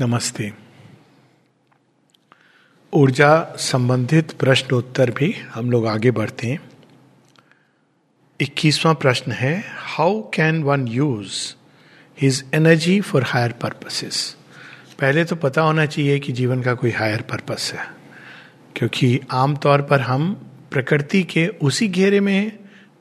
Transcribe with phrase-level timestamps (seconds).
[0.00, 0.50] नमस्ते।
[2.92, 6.60] ऊर्जा संबंधित प्रश्न उत्तर भी हम लोग आगे बढ़ते हैं।
[8.40, 9.52] इक्कीसवां प्रश्न है
[9.88, 11.32] how can one use
[12.18, 14.36] his energy for higher purposes
[15.00, 17.84] पहले तो पता होना चाहिए कि जीवन का कोई हायर पर्पस है,
[18.76, 20.32] क्योंकि आमतौर पर हम
[20.72, 22.58] प्रकृति के उसी घेरे में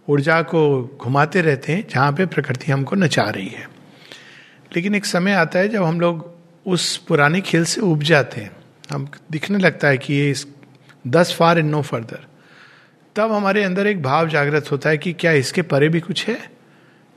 [0.10, 3.68] ऊर्जा को घुमाते रहते हैं, जहाँ पे प्रकृति हमको नचा रही है।
[4.76, 6.38] लेकिन एक समय आता है जब हम लोग
[6.70, 8.52] उस पुराने खेल से उब जाते हैं।
[8.92, 10.48] हम दिखने लगता है कि ये इस
[11.08, 12.26] thus far in no further
[13.16, 16.52] तब हमारे अंदर एक भाव जागृत होता है कि क्या इसके परे भी कुछ है?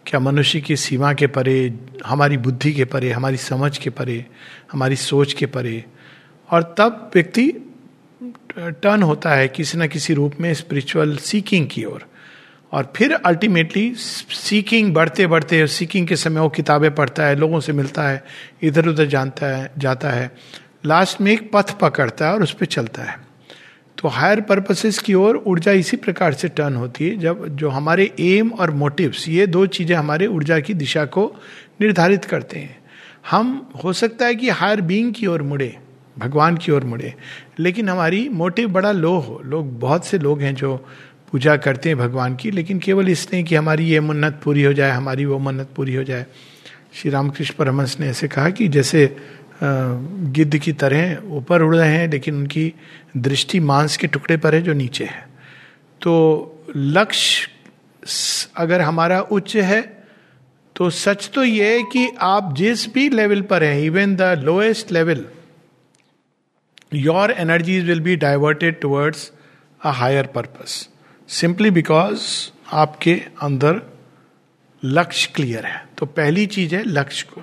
[0.07, 1.75] क्या मनुष्य की सीमा के परे,
[2.07, 4.27] हमारी बुद्धि के परे, हमारी समझ के परे,
[4.73, 5.85] हमारी सोच के परे?
[6.51, 7.53] और तब व्यक्ति
[8.59, 12.12] टर्न होता है किसी न किसी रूप में स्पिरिचुअल सीकिंग की ओर।
[12.73, 17.73] और फिर अल्टीमेटली सीकिंग बढ़ते बढ़ते सीकिंग के समय वो किताबें पढ़ता है, लोगों से
[17.73, 18.25] मिलता है
[18.63, 20.31] इधर उधर जानता है, जाता है।
[20.87, 23.17] लास्ट में एक पथ पकड़ता है और उस पर चलता है।
[23.99, 28.15] तो हायर पर्पसेस की ओर ऊर्जा इसी प्रकार से टर्न होती है, जब, जो हमारे
[28.21, 31.33] एम और मोटिव्स ये दो चीज़ें हमारे ऊर्जा की दिशा को
[31.81, 32.77] निर्धारित करते हैं।
[33.31, 35.77] हम, हो सकता है कि हायर बीइंग की ओर मुड़े,
[36.19, 37.15] भगवान की ओर मुड़े,
[37.59, 40.87] लेकिन हमारी मोटिव बड़ा लो हो। लोग, बहुत से लोग हैं जो
[41.33, 44.91] पूजा करते हैं भगवान की, लेकिन केवल इसलिए कि हमारी ये मन्नत पूरी हो जाए,
[44.91, 46.27] हमारी वो मन्नत पूरी हो जाए।
[46.95, 49.17] श्री रामकृष्ण परमहंस ने ऐसे कहा कि जैसे
[49.63, 52.73] गिद्ध की तरह ऊपर उड़ रहे हैं, लेकिन उनकी
[53.17, 55.27] दृष्टि मांस के टुकड़े पर है जो नीचे है।
[56.01, 56.15] तो
[56.77, 57.49] लक्ष्य
[58.57, 59.81] अगर हमारा उच्च है
[60.77, 64.93] तो सच तो यह है कि आप जिस भी लेवल पर हैं even the lowest
[64.93, 65.25] level
[66.95, 69.31] your energies will be diverted towards
[69.81, 70.89] a higher purpose
[71.33, 72.23] simply because
[72.73, 73.13] आपके
[73.43, 73.81] अंदर
[74.83, 77.43] लक्ष्य क्लियर है। तो पहली चीज़ है लक्ष्य को।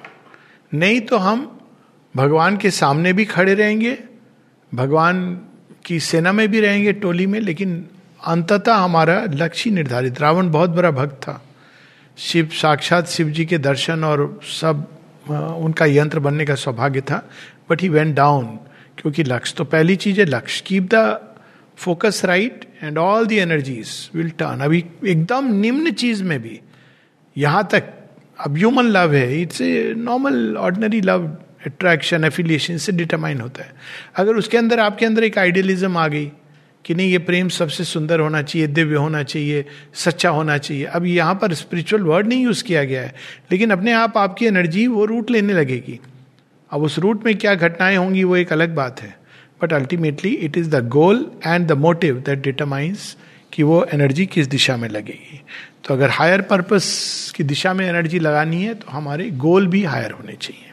[0.73, 1.59] नहीं तो हम
[2.15, 3.97] भगवान के सामने भी खड़े रहेंगे,
[4.71, 5.41] भगवान
[5.85, 7.85] की सेना में भी रहेंगे टोली में, लेकिन
[8.27, 11.41] अंततः हमारा लक्ष्य ही निर्धारित। रावण बहुत बड़ा भक्त था।
[12.17, 14.87] शिव, साक्षात शिव जी के दर्शन और सब
[15.29, 17.29] उनका यंत्र बनने का सौभाग्य था।
[17.69, 18.45] बट ही वेंट डाउन
[18.97, 21.28] क्योंकि लक्ष्य तो पहली चीज़ है लक्ष्य। Keep the
[21.79, 26.59] focus right and all the energies will turn अभी एकदम निम्न चीज़ में भी,
[27.37, 27.93] यहाँ तक,
[28.39, 33.73] अब ह्यूमन लव है it's a normal ordinary love attraction affiliation से डिटरमाइन होता है।
[34.15, 36.31] अगर उसके अंदर, आपके अंदर एक आइडियलिज्म आ गई
[36.85, 41.05] कि नहीं, ये प्रेम सबसे सुंदर होना चाहिए, दिव्य होना चाहिए, सच्चा होना चाहिए, अब
[41.05, 43.13] यहाँ पर स्पिरिचुअल वर्ड नहीं यूज़ किया गया है,
[43.51, 45.99] लेकिन अपने आप, आपकी एनर्जी वो रूट लेने लगेगी।
[46.71, 49.18] अब उस रूट में क्या घटनाएँ होंगी, वो एक अलग बात है।
[49.61, 53.15] But ultimately it is the goal and the motive that determines
[53.53, 55.41] कि वो एनर्जी किस दिशा में लगेगी।
[55.83, 60.11] तो अगर हायर पर्पस की दिशा में एनर्जी लगानी है तो हमारे गोल भी हायर
[60.11, 60.65] होने चाहिए।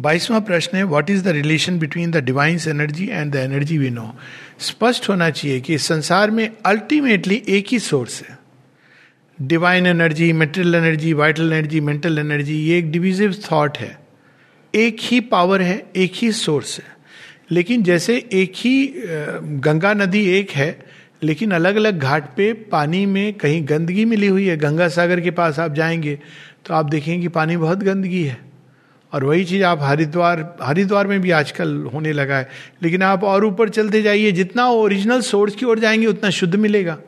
[0.00, 3.90] बाईसवां प्रश्न है what is the relation between the divine's energy and the energy we
[3.90, 4.14] know
[4.58, 8.38] स्पष्ट होना चाहिए कि संसार में अल्टीमेटली एक ही सोर्स है।
[9.38, 13.98] Divine energy material energy vital energy mental energy ये एक डिविजिव थॉट है।
[14.74, 16.99] एक ही पावर है, एक ही सोर्स है।
[17.50, 18.92] लेकिन जैसे एक ही
[19.64, 20.78] गंगा नदी एक है,
[21.22, 25.30] लेकिन अलग अलग घाट पे पानी में कहीं गंदगी मिली हुई है, गंगा सागर के
[25.30, 26.18] पास आप जाएँगे
[26.66, 28.38] तो आप देखेंगे कि पानी बहुत गंदगी है।
[29.12, 32.48] और वही चीज़ आप हरिद्वार हरिद्वार में भी आजकल होने लगा है।
[32.82, 36.98] लेकिन आप और ऊपर चलते जाइए, जितना ओरिजिनल सोर्स की ओर जाएँगे, उतना शुद्ध मिलेगा।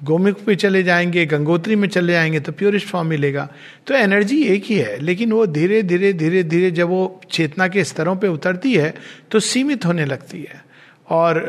[0.00, 3.48] गोमुख पे चले जाएँगे, गंगोत्री में चले जाएँगे तो प्योरिस्ट फॉर्म मिलेगा।
[3.86, 7.84] तो एनर्जी एक ही है, लेकिन वो धीरे धीरे धीरे धीरे जब वो चेतना के
[7.84, 8.94] स्तरों पे उतरती है
[9.30, 10.64] तो सीमित होने लगती है।
[11.08, 11.44] और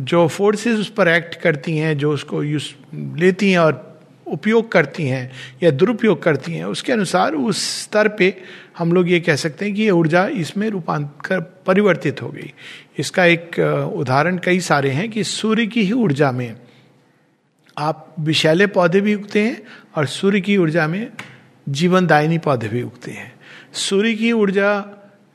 [0.00, 2.64] जो फोर्सेस उस पर एक्ट करती हैं, जो उसको यूज़
[3.18, 3.84] लेती हैं और
[4.26, 5.30] उपयोग करती हैं
[5.62, 8.32] या दुरुपयोग करती हैं, उसके अनुसार उस स्तर पे
[8.78, 12.52] हम लोग ये कह सकते हैं कि ये ऊर्जा इसमें रूपांतर परिवर्तित हो गई।
[12.98, 13.58] इसका एक
[13.96, 16.54] उदाहरण कई सारे हैं कि सूर्य की ही ऊर्जा में
[17.78, 19.62] आप विशैले पौधे भी उगते हैं
[19.96, 21.10] और सूर्य की ऊर्जा में
[21.68, 23.34] जीवनदायिनी पौधे भी उगते हैं।
[23.72, 24.86] सूर्य की ऊर्जा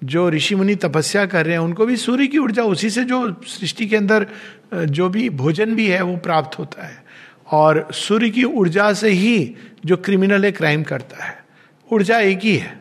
[0.03, 3.41] जो ऋषि मुनि तपस्या कर रहे हैं, उनको भी सूर्य की ऊर्जा, उसी से जो
[3.45, 4.27] सृष्टि के अंदर,
[4.73, 7.03] जो भी भोजन भी है, वो प्राप्त होता है।
[7.51, 9.55] और सूर्य की ऊर्जा से ही
[9.85, 11.45] जो क्रिमिनल है क्राइम करता है।
[11.93, 12.79] ऊर्जा एक ही है,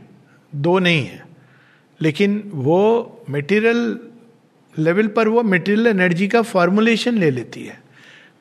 [0.54, 1.26] दो नहीं है।
[2.00, 3.98] लेकिन वो मटेरियल
[4.78, 7.89] लेवल पर वो मटेरियल एनर्जी का फॉर्मुलेशन ले लेती है।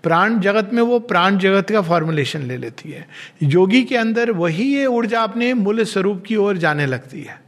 [0.04, 3.08] प्राण जगत में वो प्राण जगत का फॉर्मुलेशन ले लेती है।
[3.44, 7.42] योगी के अंदर वही ये ऊर्जा अपने मूल्य स्वरूप की ओर जाने लगती है।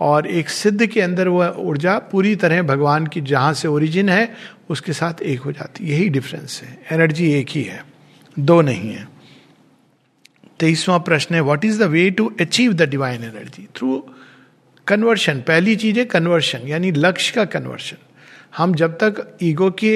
[0.00, 4.34] और एक सिद्ध के अंदर वह ऊर्जा पूरी तरह भगवान की जहाँ से ओरिजिन है,
[4.68, 7.84] उसके साथ एक हो जाती यही डिफरेंस है। एनर्जी एक ही है।
[8.38, 9.08] दो नहीं है।
[10.60, 14.14] तेईसवां प्रश्न है what is the way to achieve the divine energy through
[14.86, 17.96] conversion पहली चीज़ है कन्वर्शन यानी लक्ष्य का कन्वर्शन
[18.56, 19.94] हम जब तक ईगो के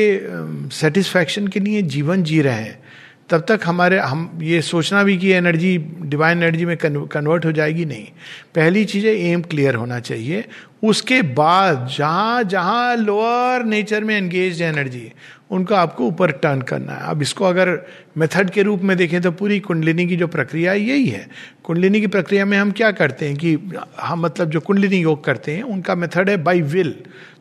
[0.75, 2.83] सेटिस्फैक्शन के लिए जीवन जी रहे हैं
[3.31, 7.85] तब तक हमारे, हम ये सोचना भी कि एनर्जी डिवाइन एनर्जी में कन्वर्ट हो जाएगी
[7.85, 8.07] नहीं।
[8.55, 10.45] पहली चीज़ है एम क्लियर होना चाहिए।
[10.83, 15.11] उसके बाद जहाँ जहाँ लोअर नेचर में एंगेज है एनर्जी
[15.51, 17.71] उनको आपको ऊपर टर्न करना है। अब इसको अगर
[18.19, 21.27] मेथड के रूप में देखें तो पूरी कुंडलिनी की जो प्रक्रिया है, यही है।
[21.65, 23.57] कुंडलिनी की प्रक्रिया में हम क्या करते हैं कि
[24.01, 26.95] हम मतलब जो कुंडलिनी योग करते हैं, उनका मेथड है बाई विल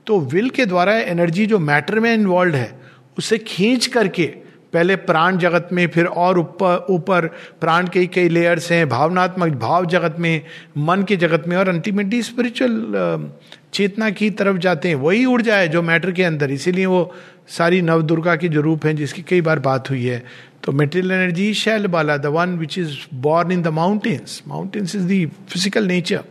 [0.07, 2.71] तो विल के द्वारा एनर्जी जो मैटर में इन्वॉल्व है,
[3.17, 4.31] उसे खींच करके
[4.73, 7.27] पहले प्राण जगत में, फिर और ऊपर ऊपर
[7.61, 10.41] प्राण के कई लेयर्स हैं, भावनात्मक भाव जगत में,
[10.77, 13.29] मन के जगत में, और अल्टीमेटली स्पिरिचुअल
[13.73, 17.13] चेतना की तरफ़ जाते हैं। वही ऊर्जा है जो मैटर के अंदर। इसीलिए वो
[17.49, 20.23] सारी नव दुर्गा के जो रूप हैं, जिसकी कई बार बात हुई है।
[20.63, 25.07] तो material energy shell Bala the one which is born in the mountains mountains is
[25.07, 26.23] the physical nature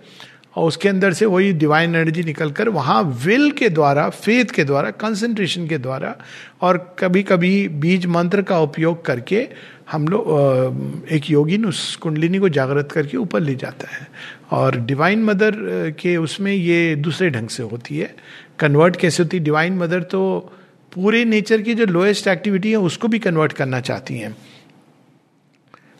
[0.57, 4.91] और उसके अंदर से वही डिवाइन एनर्जी निकलकर वहाँ विल के द्वारा फेथ के द्वारा
[4.91, 6.15] कंसंट्रेशन के द्वारा
[6.61, 9.49] और कभी कभी बीज मंत्र का उपयोग करके
[9.93, 14.07] हम लोग एक योगिन उस कुंडलिनी को जागृत करके ऊपर ले जाता है।
[14.51, 15.55] और डिवाइन मदर
[16.01, 18.15] के उसमें ये दूसरे ढंग से होती है।
[18.59, 19.45] कन्वर्ट कैसे होती है?
[19.45, 20.53] डिवाइन मदर तो
[20.93, 24.37] पूरे नेचर की जो लोएस्ट एक्टिविटी है, उसको भी कन्वर्ट करना चाहती हैं।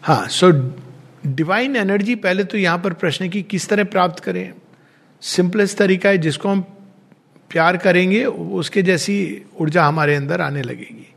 [0.03, 0.51] हाँ सो
[1.27, 4.53] डिवाइन एनर्जी पहले तो यहाँ पर प्रश्न की किस तरह प्राप्त करें?
[5.21, 6.61] सिंपलेस्ट तरीका है, जिसको हम
[7.51, 11.15] प्यार करेंगे, उसके जैसी ऊर्जा हमारे अंदर आने लगेगी।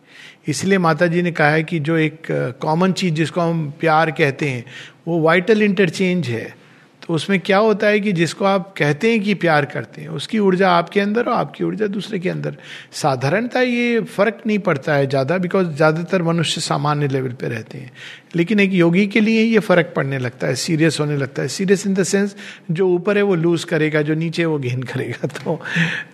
[0.48, 2.28] इसलिए माता जी ने कहा है कि जो एक
[2.62, 4.66] कॉमन चीज़ जिसको हम प्यार कहते हैं,
[5.08, 6.65] वो वाइटल इंटरचेंज है।
[7.06, 10.40] तो उसमें क्या होता है कि जिसको आप कहते हैं कि प्यार करते हैं, उसकी
[10.40, 12.56] ऊर्जा आपके अंदर और आपकी ऊर्जा दूसरे के अंदर।
[12.92, 17.92] साधारणता ये फ़र्क नहीं पड़ता है ज़्यादा बिकॉज़ ज़्यादातर मनुष्य सामान्य लेवल पे रहते हैं।
[18.36, 21.86] लेकिन एक योगी के लिए ये फ़र्क पड़ने लगता है सीरियस होने लगता है। सीरियस
[21.88, 22.36] इन द सेंस
[22.72, 25.60] जो ऊपर है वो लूज करेगा, जो नीचे वो गेन करेगा। तो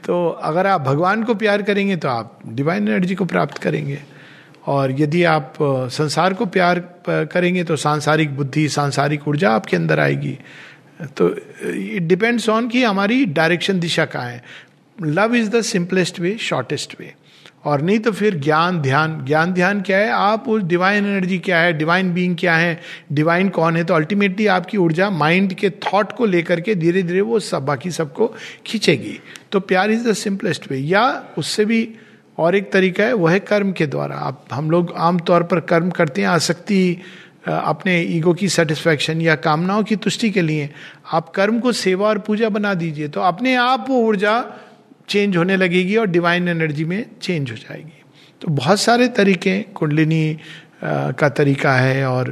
[0.05, 3.99] तो अगर आप भगवान को प्यार करेंगे तो आप डिवाइन एनर्जी को प्राप्त करेंगे।
[4.67, 5.53] और यदि आप,
[5.91, 10.37] संसार को प्यार करेंगे तो सांसारिक बुद्धि, सांसारिक ऊर्जा आपके अंदर आएगी।
[11.01, 11.35] तो
[11.71, 14.43] इट डिपेंड्स ऑन कि हमारी डायरेक्शन दिशा कहाँ है।
[15.03, 17.13] Love is the simplest way shortest way
[17.65, 20.09] और नहीं तो फिर ज्ञान, ध्यान। ज्ञान, ध्यान क्या है?
[20.09, 21.73] आप उस डिवाइन एनर्जी क्या है?
[21.73, 22.81] डिवाइन बीइंग क्या है?
[23.11, 23.83] डिवाइन कौन है?
[23.83, 27.91] तो अल्टीमेटली आपकी ऊर्जा माइंड के थॉट को लेकर के धीरे धीरे वो सब, बाकी
[27.91, 29.19] सबको खींचेगी।
[29.51, 31.89] तो प्यार इज़ द सिंपलेस्ट वे या उससे भी
[32.37, 35.89] और एक तरीका है, वह है कर्म के द्वारा। आप, हम लोग आमतौर पर कर्म
[35.89, 36.97] करते हैं, आसक्ति
[37.43, 40.69] अपने ईगो की सेटिस्फैक्शन या कामनाओं की तुष्टि के लिए
[41.13, 44.43] आप कर्म को सेवा और पूजा बना दीजिए तो अपने आप वो ऊर्जा
[45.09, 48.03] चेंज होने लगेगी और डिवाइन एनर्जी में चेंज हो जाएगी।
[48.41, 50.37] तो बहुत सारे तरीके, कुंडलिनी
[50.83, 52.29] का तरीका है और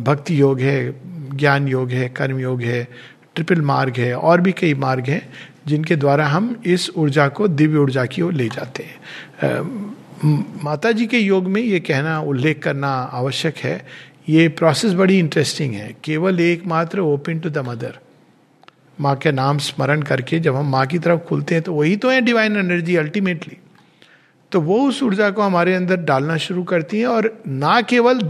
[0.00, 0.94] भक्ति योग है,
[1.36, 2.82] ज्ञान योग है, कर्म योग है
[3.34, 5.28] ट्रिपल मार्ग है, और भी कई मार्ग हैं
[5.66, 9.94] जिनके द्वारा हम इस ऊर्जा को दिव्य ऊर्जा की ओर ले जाते हैं।
[10.64, 13.80] माता जी के योग में ये कहना, उल्लेख करना आवश्यक है
[14.28, 17.98] ये प्रोसेस बड़ी इंटरेस्टिंग है। केवल एकमात्र ओपन टू द मदर
[18.98, 22.10] माँ के नाम स्मरण करके जब हम माँ की तरफ़ खुलते हैं तो वही तो
[22.10, 23.56] है डिवाइन एनर्जी अल्टीमेटली
[24.52, 28.20] तो वो उस ऊर्जा को हमारे अंदर डालना शुरू करती है और ना केवल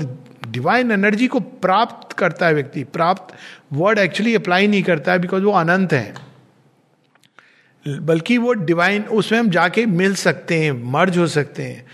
[0.49, 3.35] डिवाइन एनर्जी को प्राप्त करता है व्यक्ति, प्राप्त
[3.73, 6.15] वर्ड एक्चुअली अप्लाई नहीं करता है बिकॉज़ वो अनंत है।
[7.87, 11.85] बल्कि वो डिवाइन उसमें हम जाके मिल सकते हैं मर्ज हो सकते हैं।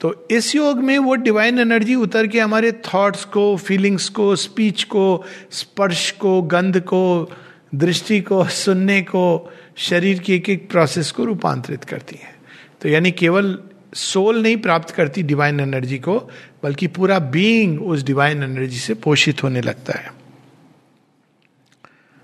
[0.00, 4.84] तो इस योग में वो डिवाइन एनर्जी उतर के हमारे थॉट्स को फीलिंग्स को स्पीच
[4.84, 7.32] को, स्पर्श को, गंध को,
[7.74, 12.34] दृष्टि को, सुनने को, शरीर की एक एक प्रोसेस को रूपांतरित करती है।
[12.82, 13.58] तो यानी केवल
[13.94, 16.30] सोल नहीं प्राप्त करती डिवाइन एनर्जी को,
[16.62, 20.17] बल्कि पूरा बीइंग उस डिवाइन एनर्जी से पोषित होने लगता है।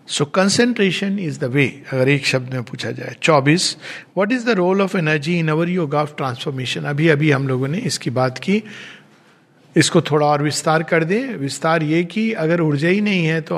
[0.09, 3.77] So concentration is the way अगर एक शब्द में पूछा जाए। चौबीस
[4.17, 7.69] what is the role of energy in our yoga of transformation अभी अभी हम लोगों
[7.69, 8.63] ने इसकी बात की।
[9.77, 13.57] इसको थोड़ा और विस्तार कर दें। विस्तार ये कि अगर ऊर्जा ही नहीं है तो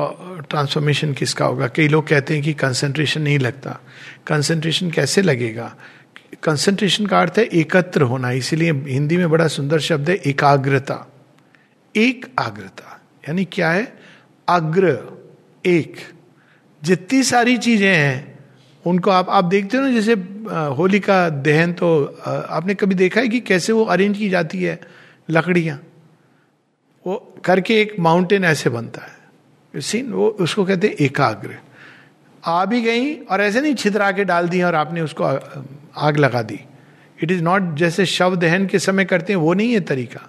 [0.50, 1.68] ट्रांसफॉर्मेशन किसका होगा?
[1.68, 3.80] कई लोग कहते हैं कि कंसेंट्रेशन नहीं लगता।
[4.26, 5.74] कंसेंट्रेशन कैसे लगेगा?
[6.42, 11.12] कंसेंट्रेशन का अर्थ है एकत्र होना। इसीलिए हिंदी में बड़ा सुंदर शब्द है एकाग्रता।
[11.96, 13.96] एक आग्रता। यानी क्या है?
[14.48, 14.98] अग्र
[15.66, 15.96] एक।
[16.86, 18.38] जितनी सारी चीज़ें हैं,
[18.84, 20.14] उनको आप आप देखते हो ना, जैसे
[20.76, 21.88] होली का दहन तो
[22.26, 24.78] आपने कभी देखा है कि कैसे वो अरेंज की जाती है
[25.30, 25.78] लकड़ियाँ?
[27.04, 31.58] वो करके एक माउंटेन ऐसे बनता है। सीन वो उसको कहते हैं एकाग्र।
[32.44, 36.42] आ भी गई और ऐसे नहीं छितरा के डाल दी और आपने उसको आग लगा
[36.42, 36.60] दी।
[37.18, 40.28] इट इज़ नॉट जैसे शव दहन के समय करते हैं, वो नहीं है तरीका।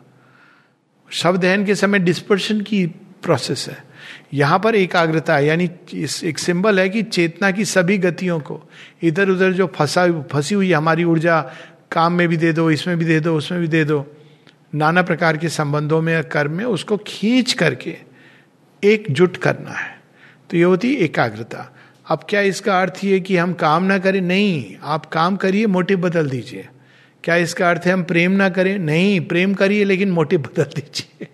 [1.10, 2.86] शव दहन के समय डिस्पर्शन की
[3.24, 3.84] प्रोसेस है।
[4.34, 5.70] यहाँ पर एकाग्रता यानी
[6.24, 8.70] एक सिंबल है कि चेतना की सभी गतियों को
[9.04, 11.42] इधर उधर जो फंसा, फंसी हुई हमारी ऊर्जा,
[11.92, 14.06] काम में भी दे दो, इसमें भी दे दो, उसमें भी दे दो,
[14.76, 17.96] नाना प्रकार के संबंधों में या कर्म में उसको खींच करके
[18.84, 20.02] एकजुट करना है।
[20.50, 21.74] तो ये होती एकाग्रता।
[22.10, 24.22] अब क्या इसका अर्थ ये कि हम काम ना करें?
[24.22, 26.68] नहीं, आप काम करिए, मोटिव बदल दीजिए।
[27.24, 28.80] क्या इसका अर्थ है हम प्रेम ना करें?
[28.80, 31.28] नहीं, प्रेम करिए, लेकिन मोटिव बदल दीजिए।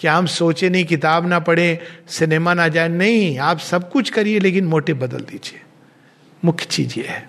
[0.00, 1.78] क्या हम सोचे नहीं, किताब ना पढ़े,
[2.08, 5.60] सिनेमा ना जाए। नहीं, आप सब कुछ करिए, लेकिन मोटिव बदल दीजिए।
[6.44, 7.28] मुख्य चीज़ ये है।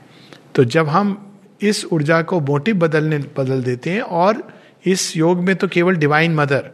[0.56, 4.48] तो जब हम इस ऊर्जा को मोटिव बदलने, बदल देते हैं, और
[4.86, 6.70] इस योग में तो केवल डिवाइन मदर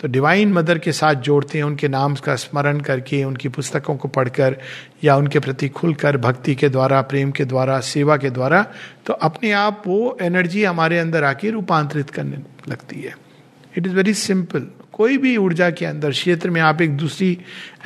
[0.00, 4.08] तो डिवाइन मदर के साथ जोड़ते हैं, उनके नाम का स्मरण करके, उनकी पुस्तकों को
[4.08, 4.56] पढ़कर,
[5.04, 8.66] या उनके प्रति खुलकर भक्ति के द्वारा, प्रेम के द्वारा, सेवा के द्वारा
[9.06, 13.16] तो अपने आप वो एनर्जी हमारे अंदर आके रूपांतरित करने लगती है।
[13.78, 14.66] इट इज़ वेरी सिंपल
[15.02, 17.30] कोई भी ऊर्जा के अंदर क्षेत्र में आप एक दूसरी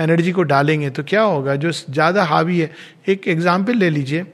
[0.00, 1.54] एनर्जी को डालेंगे तो क्या होगा?
[1.56, 2.70] जो ज़्यादा हावी है,
[3.08, 4.24] एक एग्ज़ाम्पल ले लीजिए।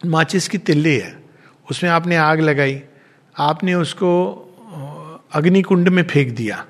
[0.00, 1.12] माचिस की तिल्ली है,
[1.66, 2.80] उसमें आपने आग लगाई,
[3.34, 4.10] आपने उसको
[5.34, 6.64] अग्निकुंड में फेंक दिया।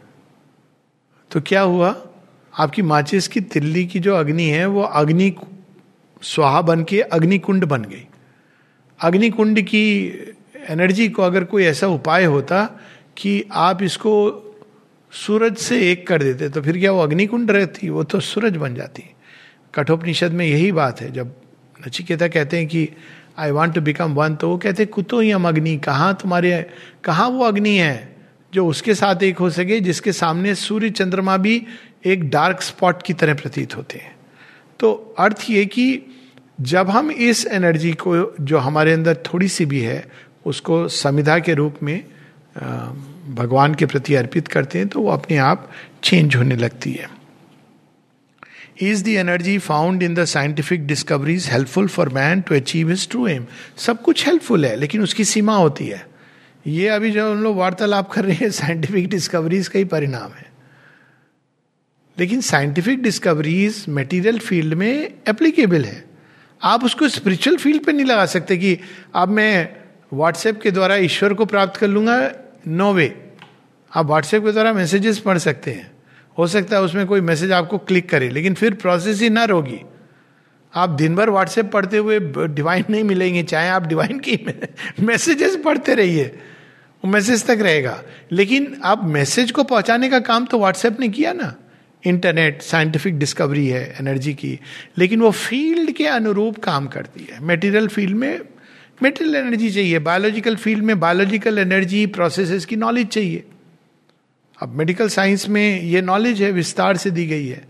[1.31, 1.95] तो क्या हुआ?
[2.55, 5.35] आपकी माचिस की तिल्ली की जो अग्नि है, वो अग्नि
[6.23, 8.07] स्वाहा बन के अग्निकुंड बन गई।
[9.01, 9.87] अग्निकुंड की
[10.71, 12.65] एनर्जी को अगर कोई ऐसा उपाय होता
[13.17, 14.13] कि आप इसको
[15.15, 18.75] सूरज से एक कर देते तो फिर क्या वो अग्निकुंड रहती, वो तो सूरज बन
[18.75, 19.03] जाती।
[19.75, 21.35] कठोपनिषद में यही बात है, जब
[21.87, 22.89] नचिकेता कहते हैं कि
[23.39, 26.67] I want to become one तो वो कहते कुतो ही हम अग्नि, कहाँ तुम्हारे,
[27.05, 28.17] कहाँ वो अग्नि है,
[28.53, 31.67] जो उसके साथ एक हो सके, जिसके सामने सूर्य चंद्रमा भी
[32.07, 34.17] एक डार्क स्पॉट की तरह प्रतीत होते हैं?
[34.81, 36.03] तो अर्थ ये कि,
[36.61, 40.07] जब हम इस एनर्जी को, जो हमारे अंदर थोड़ी सी भी है,
[40.47, 42.05] उसको समिधा के रूप में
[43.25, 45.71] भगवान के प्रति अर्पित करते हैं तो वो अपने आप
[46.03, 47.09] चेंज होने लगती है।
[48.83, 53.27] Is the energy found in the scientific discoveries helpful for man to achieve his true
[53.27, 56.07] aim सब कुछ हेल्पफुल है, लेकिन उसकी सीमा होती है।
[56.67, 60.53] ये अभी जो हम लोग वार्तालाप कर रहे हैं साइंटिफिक डिस्कवरीज का ही परिणाम है।
[62.19, 66.05] लेकिन साइंटिफिक डिस्कवरीज मटेरियल फ़ील्ड में एप्लीकेबल है।
[66.63, 68.79] आप उसको स्पिरिचुअल फ़ील्ड पे नहीं लगा सकते कि
[69.15, 69.77] अब मैं
[70.13, 72.17] व्हाट्सएप के द्वारा ईश्वर को प्राप्त कर लूँगा
[72.69, 73.31] नो वे।
[73.97, 75.93] आप व्हाट्सएप के द्वारा मैसेजेस पढ़ सकते हैं।
[76.39, 79.81] हो सकता है उसमें कोई मैसेज आपको क्लिक करे, लेकिन फिर प्रोसेस ही ना रोगी।
[80.75, 84.47] आप दिन भर व्हाट्सएप पढ़ते हुए डिवाइन नहीं मिलेंगे, चाहे आप डिवाइन की
[85.01, 86.25] मैसेजेस पढ़ते रहिए,
[87.05, 88.03] वो मैसेज तक रहेगा।
[88.33, 91.55] लेकिन आप मैसेज को पहुँचाने का काम तो व्हाट्सएप ने किया ना।
[92.07, 94.61] इंटरनेट साइंटिफिक डिस्कवरी है एनर्जी की।
[94.99, 98.41] लेकिन वो फ़ील्ड के अनुरूप काम करती है। मेटीरियल फ़ील्ड में
[99.03, 103.45] मेटेरियल एनर्जी चाहिए बायोलॉजिकल फ़ील्ड में बायोलॉजिकल एनर्जी प्रोसेसेस की नॉलेज चाहिए।
[104.59, 107.63] अब मेडिकल साइंस में ये नॉलेज है, विस्तार से दी गई है।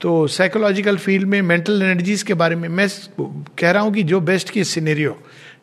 [0.00, 2.88] तो साइकोलॉजिकल फ़ील्ड में मेंटल एनर्जीज के बारे में मैं
[3.58, 5.18] कह रहा हूँ कि जो बेस्ट की सिनेरियो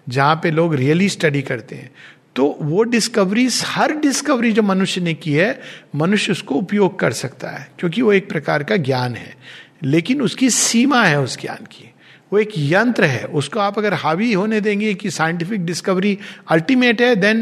[0.09, 1.91] जहाँ पे लोग रियली स्टडी करते हैं
[2.35, 5.61] तो वो डिस्कवरीज हर डिस्कवरी जो मनुष्य ने की है,
[5.95, 9.35] मनुष्य उसको उपयोग कर सकता है, क्योंकि वो एक प्रकार का ज्ञान है।
[9.83, 11.92] लेकिन उसकी सीमा है उस ज्ञान की।
[12.33, 16.17] वो एक यंत्र है। उसको आप अगर हावी होने देंगे कि साइंटिफिक डिस्कवरी
[16.51, 17.41] अल्टीमेट है then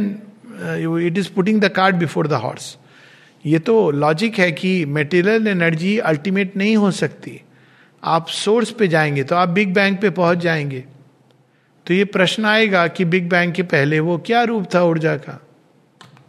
[1.07, 2.75] it is putting the cart before the horse
[3.45, 7.39] ये तो लॉजिक है कि मेटेरियल एनर्जी अल्टीमेट नहीं हो सकती।
[8.03, 10.83] आप सोर्स पे जाएँगे तो आप बिग बैंग पे पहुँच जाएँगे।
[11.86, 15.39] तो ये प्रश्न आएगा कि बिग बैंग के पहले वो क्या रूप था ऊर्जा का?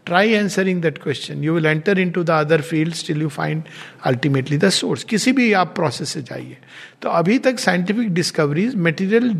[0.07, 3.63] Try answering that question you will enter in to the other field still you find
[4.05, 6.57] ultimately the source किसी भी आप प्रोसेस से जाइए।
[7.03, 9.31] तो अभी तक साइंटिफिक डिस्कवरीज मेटीरियल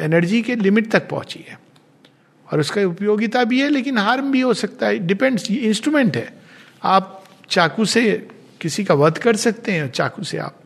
[0.00, 1.58] एनर्जी के लिमिट तक पहुँची है।
[2.46, 6.28] और उसका उपयोगिता भी है, लेकिन हार्म भी हो सकता है। डिपेंड्स इंस्ट्रूमेंट है।
[6.82, 8.02] आप चाकू से
[8.60, 10.60] किसी का वध कर सकते हैं, चाकू से आप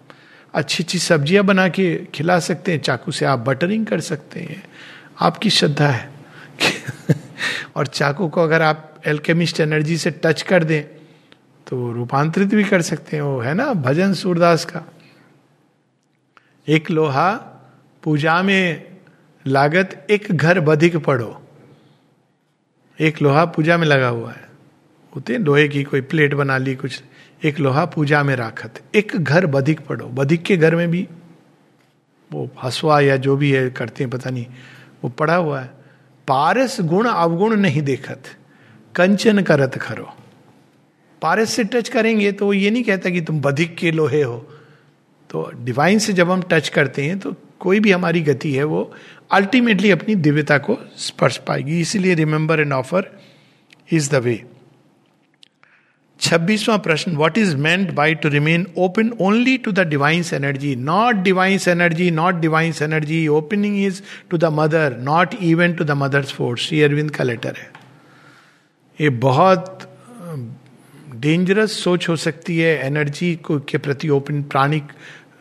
[0.55, 4.63] अच्छी अच्छी सब्ज़ियाँ बना के खिला सकते हैं, चाकू से आप बटरिंग कर सकते हैं।
[5.21, 6.11] आपकी श्रद्धा है।
[7.77, 10.83] और चाकू को अगर आप एल्केमिस्ट एनर्जी से टच कर दें
[11.67, 14.83] तो रूपांतरित भी कर सकते हैं। वो है ना, भजन सूरदास का।
[16.69, 17.33] एक लोहा,
[18.03, 18.97] पूजा में
[19.47, 21.43] लागत एक घर बधिक पड़ो।
[23.01, 24.49] एक लोहा पूजा में लगा हुआ है।
[25.17, 27.03] होते लोहे की कोई प्लेट बना ली, कुछ।
[27.45, 31.09] एक लोहा पूजा में राखत। एक घर बधिक पड़ो। बधिक के घर में भी
[32.33, 34.47] वो हसवा या जो भी है, करते हैं, पता नहीं।
[35.05, 35.78] वो पड़ा हुआ है।
[36.29, 38.23] पारस गुण अवगुण नहीं देखत,
[38.95, 40.09] कंचन करत खरो।
[41.23, 44.37] पारस से टच करेंगे तो वो ये नहीं कहता कि तुम बधिक के लोहे हो।
[45.31, 48.93] तो डिवाइन से जब हम टच करते हैं तो कोई भी हमारी गति है, वो
[49.31, 53.11] अल्टीमेटली अपनी दिव्यता को स्पर्श पाएगी। इसीलिए remember and offer
[53.93, 54.43] is the way
[56.21, 61.17] छब्बीसवां प्रश्न what is meant by to remain open only to the divine's energy not
[61.25, 66.33] divine's energy not divine's energy opening is to the mother not even to the mother's
[66.33, 67.71] force Sri Aurobindo का letter है
[69.01, 69.85] ये बहुत
[71.17, 74.93] dangerous सोच हो सकती है energy को, के प्रति ओपन प्राणिक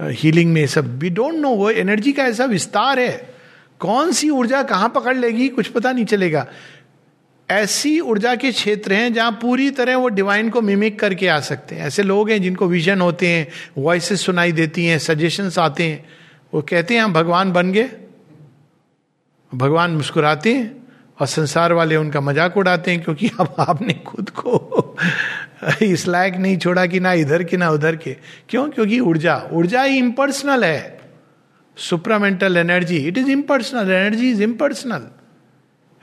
[0.01, 3.35] हीलिंग में सब। वी डोंट नो वो एनर्जी का ऐसा विस्तार है।
[3.79, 5.47] कौन सी ऊर्जा कहाँ पकड़ लेगी?
[5.49, 6.45] कुछ पता नहीं चलेगा।
[7.51, 11.75] ऐसी ऊर्जा के क्षेत्र हैं जहाँ पूरी तरह वो डिवाइन को मिमिक करके आ सकते
[11.75, 16.05] हैं। ऐसे लोग हैं जिनको विजन होते हैं वॉइसेस सुनाई देती हैं सजेशंस आते हैं।
[16.53, 17.89] वो कहते हैं, हम भगवान बन गए।
[19.55, 20.87] भगवान मुस्कुराते हैं
[21.19, 24.97] और संसार वाले उनका मज़ाक उड़ाते हैं क्योंकि अब आपने खुद को
[25.81, 28.15] इस लायक नहीं छोड़ा कि ना इधर के, ना उधर के।
[28.49, 28.69] क्यों?
[28.69, 30.99] क्योंकि ऊर्जा ऊर्जा ही इम्पर्सनल है।
[31.77, 35.07] Supramental energy it is impersonal energy is impersonal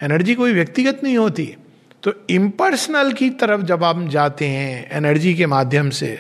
[0.05, 1.55] energy कोई व्यक्तिगत नहीं होती।
[2.03, 6.19] तो इम्पर्सनल की तरफ़ जब हम जाते हैं एनर्जी के माध्यम से,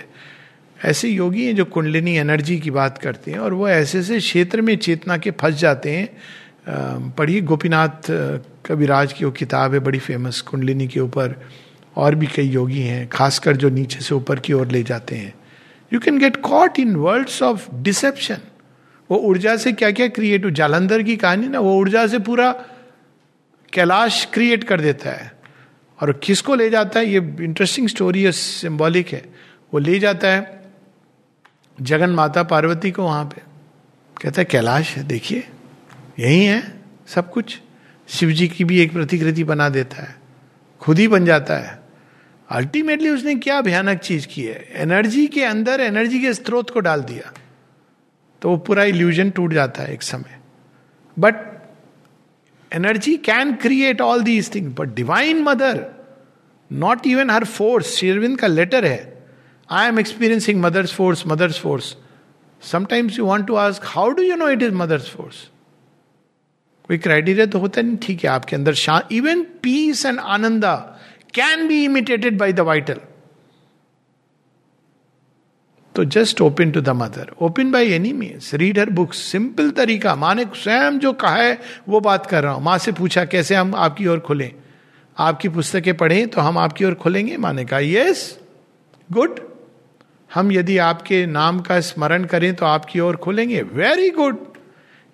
[0.80, 4.60] ऐसे योगी हैं जो कुंडलिनी एनर्जी की बात करते हैं और वो ऐसे ऐसे क्षेत्र
[4.60, 8.10] में चेतना के फंस जाते हैं। पढ़िए गोपीनाथ
[8.66, 11.34] कविराज की वो किताब है बड़ी फ़ेमस कुंडलिनी के ऊपर।
[11.96, 15.32] और भी कई योगी हैं, खासकर जो नीचे से ऊपर की ओर ले जाते हैं।
[15.92, 18.38] You can get caught in worlds of deception
[19.10, 22.54] वो ऊर्जा से क्या क्या क्रिएट जालंधर की कहानी ना, वो ऊर्जा से पूरा
[23.74, 25.32] कैलाश क्रिएट कर देता है।
[26.02, 27.06] और किसको ले जाता है?
[27.06, 29.34] ये इंटरेस्टिंग स्टोरी है सिंबॉलिक है।
[29.74, 30.64] वो ले जाता है
[31.80, 33.42] जगन माता पार्वती को वहाँ पे।
[34.22, 35.48] कहता है, कैलाश है देखिए,
[36.18, 37.60] यही है सब कुछ।
[38.08, 40.16] शिव जी की भी एक प्रतिकृति बना देता है।
[40.80, 41.80] खुद ही बन जाता है।
[42.50, 44.68] अल्टीमेटली उसने क्या भयानक चीज़ की है?
[44.74, 47.32] एनर्जी के अंदर एनर्जी के स्रोत को डाल दिया।
[48.42, 50.38] तो वो पूरा इल्यूजन टूट जाता है एक समय।
[51.18, 51.53] But
[52.74, 55.84] energy can create all these thing but divine mother
[56.72, 59.24] not even her force शेरविंद का लेटर है
[59.70, 61.96] I am experiencing mother's force mother's force
[62.62, 65.48] sometimes you want to ask how do you know it is mother's force
[66.84, 70.74] कोई criteria तो होता नहीं, ठीक है, आपके अंदर शांत even peace and ananda
[71.34, 73.00] can be imitated by the vital
[75.94, 80.14] तो just open to the mother open by any means read her books simple तरीका
[80.16, 83.54] माँ ने स्वयं जो कहा है, वो बात कर रहा हूँ। माँ से पूछा, कैसे
[83.54, 84.50] हम आपकी ओर खुलें?
[85.16, 87.36] आपकी पुस्तकें पढ़ें तो हम आपकी ओर खुलेंगे?
[87.36, 88.38] माँ ने कहा यस
[89.10, 89.40] गुड
[90.30, 93.62] हम यदि आपके नाम का स्मरण करें तो आपकी ओर खुलेंगे.
[93.62, 94.38] Very good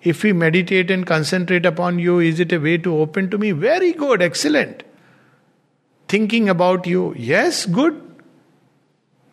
[0.03, 3.51] if you meditate and concentrate upon you is it a way to open to me
[3.51, 4.83] very good excellent
[6.09, 8.01] thinking about you yes good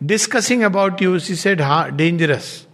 [0.01, 2.67] discussing about you see said ha dangerous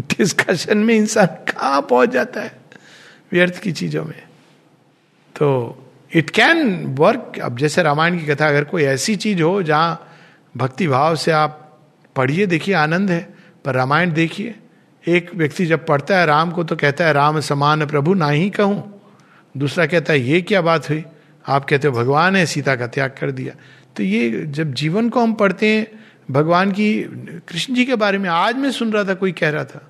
[0.00, 2.56] discussion में इंसान कहा पहुँच जाता है
[3.32, 4.22] व्यर्थ की चीज़ों में।
[5.36, 5.48] तो
[6.14, 10.08] इट कैन वर्क अब जैसे रामायण की कथा, अगर कोई ऐसी चीज़ हो जहाँ
[10.56, 11.78] भक्ति भाव से आप
[12.16, 14.54] पढ़िए, देखिए, आनंद है, पर रामायण देखिए।
[15.04, 18.50] एक व्यक्ति जब पढ़ता है राम को तो कहता है, राम समान प्रभु, ना ही
[18.50, 19.00] कहूँ।
[19.56, 21.04] दूसरा कहता है, ये क्या बात हुई?
[21.48, 23.54] आप कहते हो, भगवान है, सीता का त्याग कर दिया।
[23.98, 25.86] तो ये जब जीवन को हम पढ़ते हैं,
[26.30, 27.02] भगवान की,
[27.48, 29.80] कृष्ण जी के बारे में आज मैं सुन रहा था, कोई कह रहा था।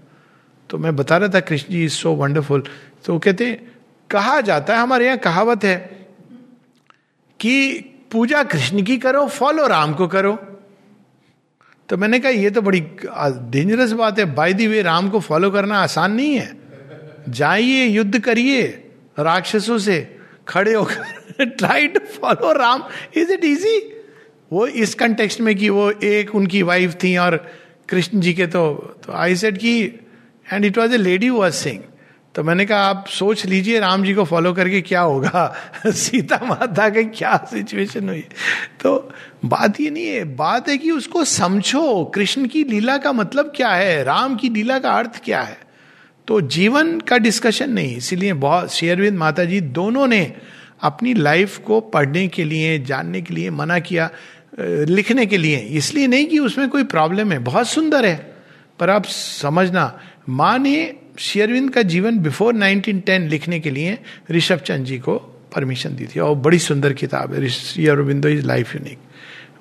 [0.71, 2.63] तो मैं बता रहा था, Krishna ji is so wonderful
[3.05, 3.53] तो वो कहते
[4.11, 5.77] कहा जाता है, हमारे यहाँ कहावत है
[7.41, 7.79] कि
[8.13, 10.33] पूजा कृष्ण की करो, फॉलो राम को करो।
[11.89, 15.51] तो मैंने कहा, ये तो बड़ी डेंजरस बात है। बाय दी वे राम को फॉलो
[15.51, 16.57] करना आसान नहीं है।
[17.29, 18.67] जाइए, युद्ध करिए,
[19.19, 20.01] राक्षसों से
[20.49, 22.85] खड़े होकर try to follow Ram.
[23.15, 23.79] Is it easy
[24.53, 27.53] वो इस कंटेक्स्ट में कि वो एक उनकी वाइफ थी और
[27.89, 28.75] कृष्ण जी के तो,
[29.07, 29.83] तो आई सेड कि
[30.53, 31.81] and it was a lady was sing
[32.35, 35.55] तो मैंने कहा आप सोच लीजिए राम जी को फॉलो करके क्या होगा?
[35.87, 38.25] सीता माता के क्या सिचुएशन हुई?
[38.81, 39.13] तो
[39.45, 43.69] बात ये नहीं है बात है कि उसको समझो कृष्ण की लीला का मतलब क्या
[43.69, 44.05] है?
[44.05, 45.59] राम की लीला का अर्थ क्या है?
[46.27, 50.33] तो जीवन का डिस्कशन नहीं इसीलिए बहुत शेयरविंद माता जी दोनों ने
[50.83, 54.11] अपनी लाइफ को पढ़ने के लिए जानने के लिए मना किया।
[54.61, 58.35] लिखने के लिए। इसलिए नहीं कि उसमें कोई प्रॉब्लम है। बहुत सुंदर है।
[58.79, 63.99] पर आप समझना माँ ने शेयरविंद का जीवन बिफोर 1910 लिखने के लिए
[64.31, 65.17] ऋषभ चंद जी को
[65.57, 68.99] परमिशन दी थी। और बड़ी सुंदर किताब है। Rishi Aurobindo is life unique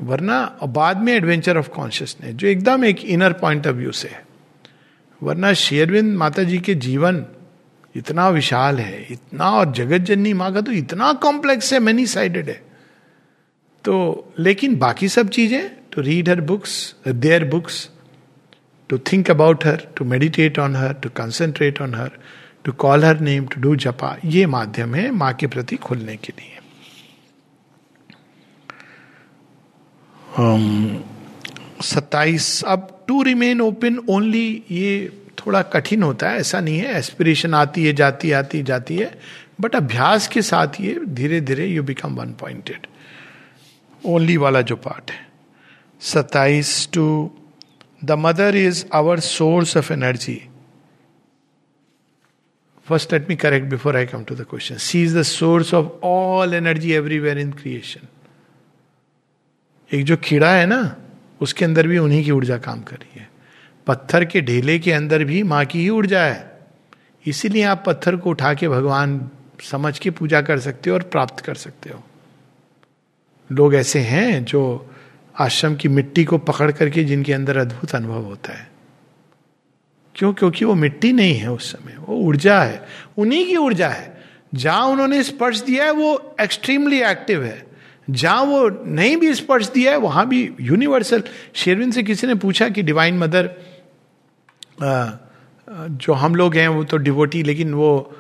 [0.01, 4.25] वरना बाद में एडवेंचर ऑफ़ कॉन्शियसनेस जो एकदम एक इनर पॉइंट ऑफ़ व्यू से है।
[5.23, 7.25] वरना शेयरविंद माता जी के जीवन
[7.95, 12.49] इतना विशाल है। इतना, और जगत जननी माँ का तो इतना कॉम्प्लेक्स है मैनी साइडेड
[12.49, 12.66] है।
[13.88, 16.73] तो लेकिन बाकी सब चीज़ें to read her books
[17.08, 17.89] their books
[18.89, 22.12] to think about her to meditate on her to concentrate on her
[22.63, 26.34] to call her name to do japa ये माध्यम है माँ के प्रति खुलने के
[26.39, 26.56] लिए।
[31.84, 37.54] सत्ताईस, अब टू रिमेन ओपन ओनली ये थोड़ा कठिन होता है, ऐसा नहीं है एस्पिरेशन
[37.54, 39.12] आती है, जाती, आती, जाती है
[39.62, 42.88] बट अभ्यास के साथ ये धीरे धीरे you become one pointed
[44.05, 45.27] only वाला जो पार्ट है।
[46.01, 47.31] सत्ताईस to
[48.05, 50.49] the mother is our source of energy
[52.88, 55.86] first let me correct before I come to the question see is the source of
[56.03, 58.07] all energy everywhere in creation
[59.93, 60.95] एक जो कीड़ा है ना,
[61.41, 63.29] उसके अंदर भी उन्हीं की ऊर्जा काम कर रही है।
[63.88, 66.60] पत्थर के ढेले के अंदर भी माँ की ही ऊर्जा है।
[67.25, 69.31] इसीलिए आप पत्थर को उठा के भगवान
[69.62, 72.03] समझ के पूजा कर सकते हो और प्राप्त कर सकते हो।
[73.51, 74.89] लोग ऐसे हैं जो
[75.39, 78.71] आश्रम की मिट्टी को पकड़ करके जिनके अंदर अद्भुत अनुभव होता है।
[80.15, 80.33] क्यों?
[80.33, 82.86] क्योंकि वो मिट्टी नहीं है उस समय। वो ऊर्जा है।
[83.17, 84.21] उन्हीं की ऊर्जा है।
[84.53, 87.67] जहाँ उन्होंने स्पर्श दिया है, वो एक्सट्रीमली एक्टिव है।
[88.10, 92.69] जहाँ वो नहीं भी स्पर्श दिया है, वहाँ भी यूनिवर्सल शेरविन से किसी ने पूछा
[92.69, 93.49] कि डिवाइन मदर
[95.69, 98.15] जो हम लोग हैं, वो तो डिवोटी लेकिन वो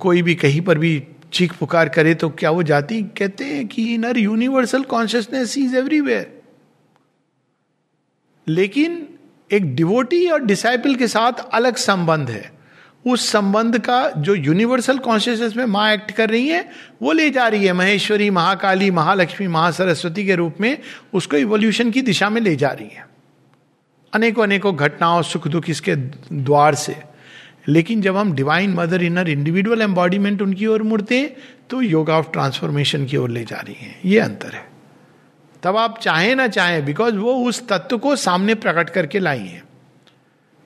[0.00, 0.98] कोई भी कहीं पर भी
[1.34, 3.02] चीख पुकार करे तो क्या वो जाती?
[3.02, 6.32] कहते हैं कि inner universal consciousness is everywhere
[8.46, 9.06] लेकिन
[9.50, 12.52] एक डिवोटी और डिसाइपल के साथ अलग संबंध है।
[13.06, 16.68] उस संबंध का जो यूनिवर्सल कॉन्शियसनेस में माँ एक्ट कर रही है,
[17.02, 20.78] वो ले जा रही है महेश्वरी, महाकाली, महालक्ष्मी, महासरस्वती के रूप में,
[21.14, 23.06] उसको इवोल्यूशन की दिशा में ले जा रही है।
[24.12, 27.13] अनेकों अनेकों घटनाओं सुख दुख इसके द्वार से।
[27.66, 31.36] लेकिन जब हम divine mother inner individual embodiment उनकी ओर मुड़ते हैं
[31.70, 34.64] तो योगा ऑफ़ ट्रांसफॉर्मेशन की ओर ले जा रही है। ये अंतर है।
[35.62, 39.62] तब आप चाहें ना चाहें बिकॉज़ वो उस तत्व को सामने प्रकट करके लाई है।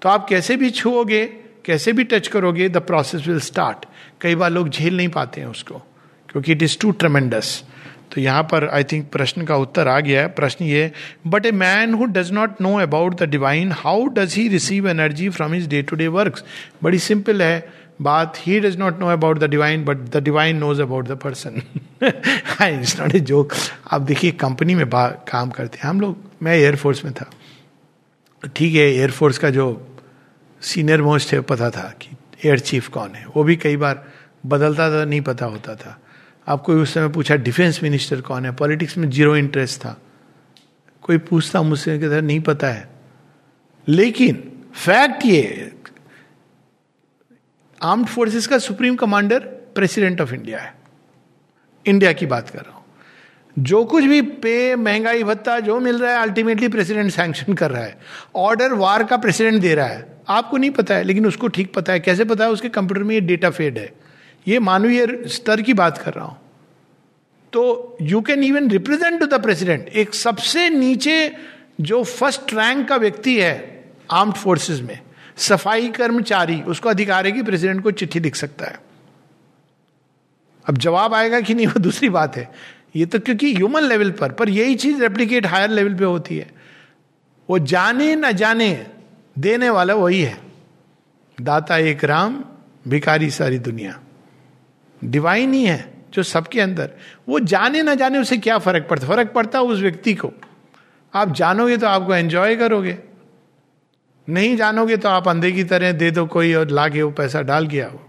[0.03, 1.25] तो आप कैसे भी छुओगे,
[1.65, 3.87] कैसे भी टच करोगे द प्रोसेस विल स्टार्ट
[4.21, 5.79] कई बार लोग झेल नहीं पाते हैं उसको,
[6.29, 7.63] क्योंकि इट इज़ टू ट्रमेंडस
[8.12, 10.90] तो यहाँ पर आई थिंक प्रश्न का उत्तर आ गया है। प्रश्न ये
[11.27, 15.29] but a man who does not know about the divine how does he receive energy
[15.31, 16.42] from his day to day work
[16.83, 17.68] बड़ी सिंपल है
[18.03, 21.62] बात। He does not know about the divine but the divine knows about the person
[22.03, 23.53] it's not a joke
[23.92, 27.31] आप देखिए company में काम करते हैं। हम लोग, मैं एयरफोर्स में था।
[28.57, 29.66] ठीक है एयरफोर्स का जो
[30.62, 34.05] सीनियर मोस्ट है, पता था कि एयर चीफ कौन है। वो भी कई बार
[34.47, 35.99] बदलता था, नहीं पता होता था।
[36.49, 38.53] आपको उस समय पूछा डिफेंस मिनिस्टर कौन है?
[38.53, 40.03] पॉलिटिक्स में ज़ीरो इंटरेस्ट था।
[41.03, 42.89] कोई पूछता मुझसे कहता नहीं पता है।
[43.89, 45.73] लेकिन फैक्ट ये
[47.83, 49.39] आर्म्ड फोर्सेस का supreme commander
[49.75, 50.75] president of India है।
[51.87, 52.85] इंडिया की बात कर रहा हूँ।
[53.59, 57.83] जो कुछ भी पे, महँगाई, भत्ता, जो मिल रहा है अल्टीमेटली प्रेसिडेंट सैंक्शन कर रहा
[57.83, 57.99] है।
[58.37, 61.93] ऑर्डर वार का प्रेसिडेंट दे रहा है। आपको नहीं पता है, लेकिन उसको ठीक पता
[61.93, 62.51] है। कैसे पता है?
[62.51, 64.08] उसके कंप्यूटर में ये डेटा फेड है।
[64.46, 66.37] ये मानवीय स्तर की बात कर रहा हूँ।
[67.53, 71.37] तो you can even represent to the president एक सबसे नीचे
[71.81, 74.98] जो फ़र्स्ट रैंक का व्यक्ति है आर्म्ड फोर्सेस में,
[75.37, 78.81] सफ़ाई कर्मचारी, उसको अधिकार है कि प्रेसिडेंट को चिट्ठी लिख सकता है।
[80.64, 82.51] अब जवाब आएगा कि नहीं, वो दूसरी बात है।
[82.96, 86.51] ये तो क्योंकि ह्यूमन लेवल पर पर यही चीज़ रेप्लीकेट हायर लेवल पे होती है।
[87.48, 88.87] वो जाने ना जाने
[89.38, 90.38] देने वाला वही है।
[91.38, 92.44] दाता एक राम
[92.88, 94.01] भिकारी सारी दुनिया।
[95.03, 96.91] डिवाइन ही है, जो सबके अंदर।
[97.29, 100.33] वो जाने ना जाने उसे क्या फ़र्क पड़ता फ़र्क पड़ता उस व्यक्ति को।
[101.15, 102.97] आप जानोगे तो आपको एंजॉय करोगे।
[104.29, 107.67] नहीं जानोगे तो आप अंधे की तरह दे दो कोई और लाके वो पैसा डाल
[107.67, 108.05] गया वो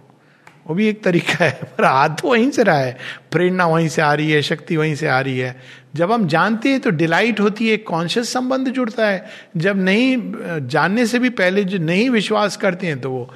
[0.68, 2.98] वो भी एक तरीका है, पर हाथ तो वहीं से रहा है।
[3.32, 5.56] प्रेरणा वहीं से आ रही है, शक्ति वहीं से आ रही है।
[5.96, 9.26] जब हम जानते हैं तो डिलाइट होती है कॉन्शियस संबंध जुड़ता है।
[9.58, 13.30] जब नहीं, जानने से भी पहले जो नहीं विश्वास करते हैं तो वो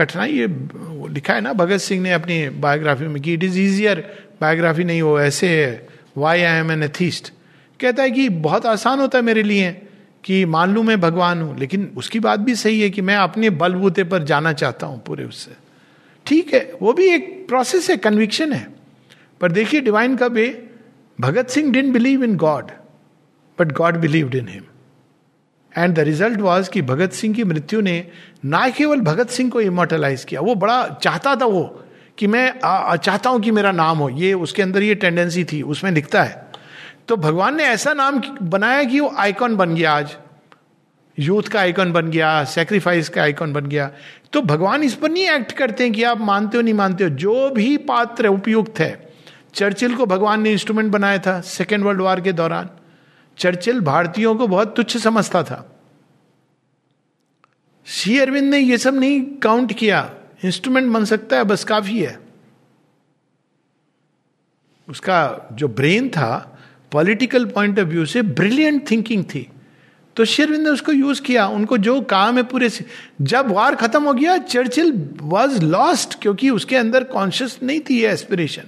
[0.00, 0.46] कठिनाई ये
[1.08, 4.04] लिखा है ना, भगत सिंह ने अपनी बायोग्राफी में कि इट इज़ ईजियर
[4.40, 7.32] बायोग्राफी नहीं, वो ऐसे है why I am an atheist
[7.80, 9.70] कहता है कि बहुत आसान होता है मेरे लिए
[10.24, 13.50] कि मान लू मैं भगवान हूँ, लेकिन उसकी बात भी सही है कि मैं अपने
[13.52, 15.50] बलबूते पर जाना चाहता हूँ पूरे उससे।
[16.26, 18.66] ठीक है, वो भी एक प्रोसेस है कन्विक्शन है।
[19.40, 20.48] पर देखिए डिवाइन कब है
[21.18, 22.70] Bhagat Singh didn't believe in God
[23.58, 24.62] but God believed in him
[25.78, 28.06] and the result was कि भगत सिंह की मृत्यु ने
[28.44, 31.62] ना केवल भगत सिंह को इमोटलाइज किया वो बड़ा चाहता था वो
[32.18, 35.60] कि मैं आ, चाहता हूँ कि मेरा नाम हो। ये उसके अंदर ये टेंडेंसी थी
[35.62, 36.50] उसमें लिखता है।
[37.08, 40.16] तो भगवान ने ऐसा नाम बनाया कि वो आइकॉन बन गया आज।
[41.18, 43.90] यूथ का आइकॉन बन गया सेक्रीफाइस का आइकॉन बन गया।
[44.32, 47.10] तो भगवान इस पर नहीं एक्ट करते हैं कि आप मानते हो नहीं मानते हो।
[47.10, 49.10] जो भी पात्र उपयुक्त है
[49.54, 52.70] चर्चिल को भगवान ने इंस्ट्रूमेंट बनाया था सेकेंड वर्ल्ड वॉर के दौरान।
[53.40, 55.80] चर्चिल भारतीयों को बहुत तुच्छ समझता था।
[57.86, 62.20] श्री अरविंद ने यह सब नहीं काउंट किया। इंस्ट्रूमेंट बन सकता है, बस काफ़ी है।
[64.88, 66.58] उसका जो ब्रेन था,
[66.92, 69.50] पॉलिटिकल पॉइंट ऑफ़ व्यू से ब्रिलियंट थिंकिंग थी।
[70.16, 72.84] तो शेरविंद ने उसको यूज़ किया। उनको जो काम है पूरे से
[73.20, 78.64] जब वार खत्म हो गया, चर्चिल वॉज़ लॉस्ट क्योंकि उसके अंदर कॉन्शियस नहीं थी एस्पिरेशन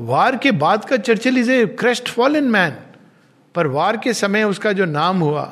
[0.00, 1.66] वार के बाद का Churchill is a
[2.36, 2.76] crestfallen man
[3.54, 5.42] पर वार के समय उसका जो नाम हुआ,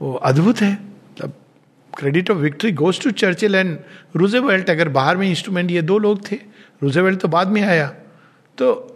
[0.00, 0.74] वो अद्भुत है।
[1.20, 1.32] तब
[1.98, 3.78] credit of victory goes to Churchill and
[4.16, 6.38] Roosevelt अगर बाहर में इंस्ट्रूमेंट ये दो लोग थे
[6.82, 7.86] रूजेवेल्ट तो बाद में आया।
[8.58, 8.88] तो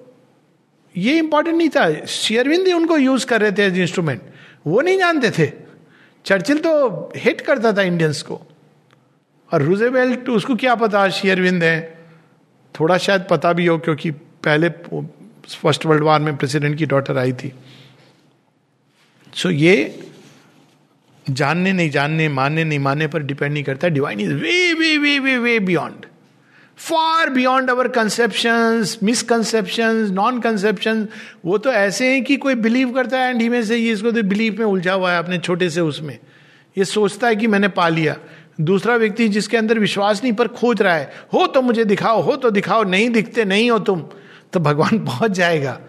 [0.97, 4.23] ये इंपॉर्टेंट नहीं था। शेयरविंद ही उनको यूज़ कर रहे थे एज इंस्ट्रूमेंट
[4.67, 5.53] वो नहीं जानते थे।
[6.25, 8.41] चर्चिल तो हिट करता था इंडियंस को।
[9.53, 12.05] और रूजेवेल्ट उसको क्या पता शेयरविंद है?
[12.81, 17.33] थोड़ा शायद पता भी हो, क्योंकि पहले फ़र्स्ट वर्ल्ड वार में प्रेसिडेंट की डॉटर आई
[17.33, 17.53] थी।
[19.37, 20.03] सो so, ये
[21.31, 23.89] जानने, नहीं जानने, मानने, नहीं मानने पर डिपेंड नहीं करता.
[23.89, 26.07] Divine is way way way way way beyond
[26.79, 31.09] far beyond our conception misconception non conception
[31.45, 34.13] वो तो ऐसे हैं कि कोई बिलीव करता है एंड ही में से ये इसको
[34.13, 36.19] तो बिलीव में उलझा हुआ है अपने छोटे से उसमें.
[36.79, 38.17] ये सोचता है कि मैंने पा लिया।
[38.61, 42.37] दूसरा व्यक्ति जिसके अंदर विश्वास नहीं पर खोज रहा है, हो तो मुझे दिखाओ, हो
[42.37, 44.01] तो दिखाओ, नहीं दिखते, नहीं हो तुम
[44.53, 45.81] तो भगवान पहुँच जाएगा।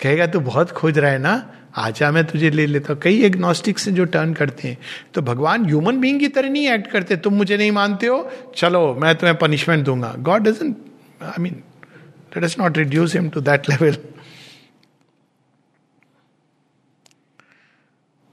[0.00, 1.52] कहेगा, तू बहुत खोज रहा है ना?
[1.78, 4.78] आजा मैं तुझे ले लेता। हूँ कई एग्नोस्टिक से जो टर्न करते हैं।
[5.14, 8.18] तो भगवान ह्यूमन बींग की तरह नहीं एक्ट करते। तुम मुझे नहीं मानते हो।
[8.56, 10.74] चलो, मैं तुम्हें पनिशमेंट दूँगा। God doesn't
[11.22, 11.62] I mean
[12.34, 13.96] let us not reduce him to that level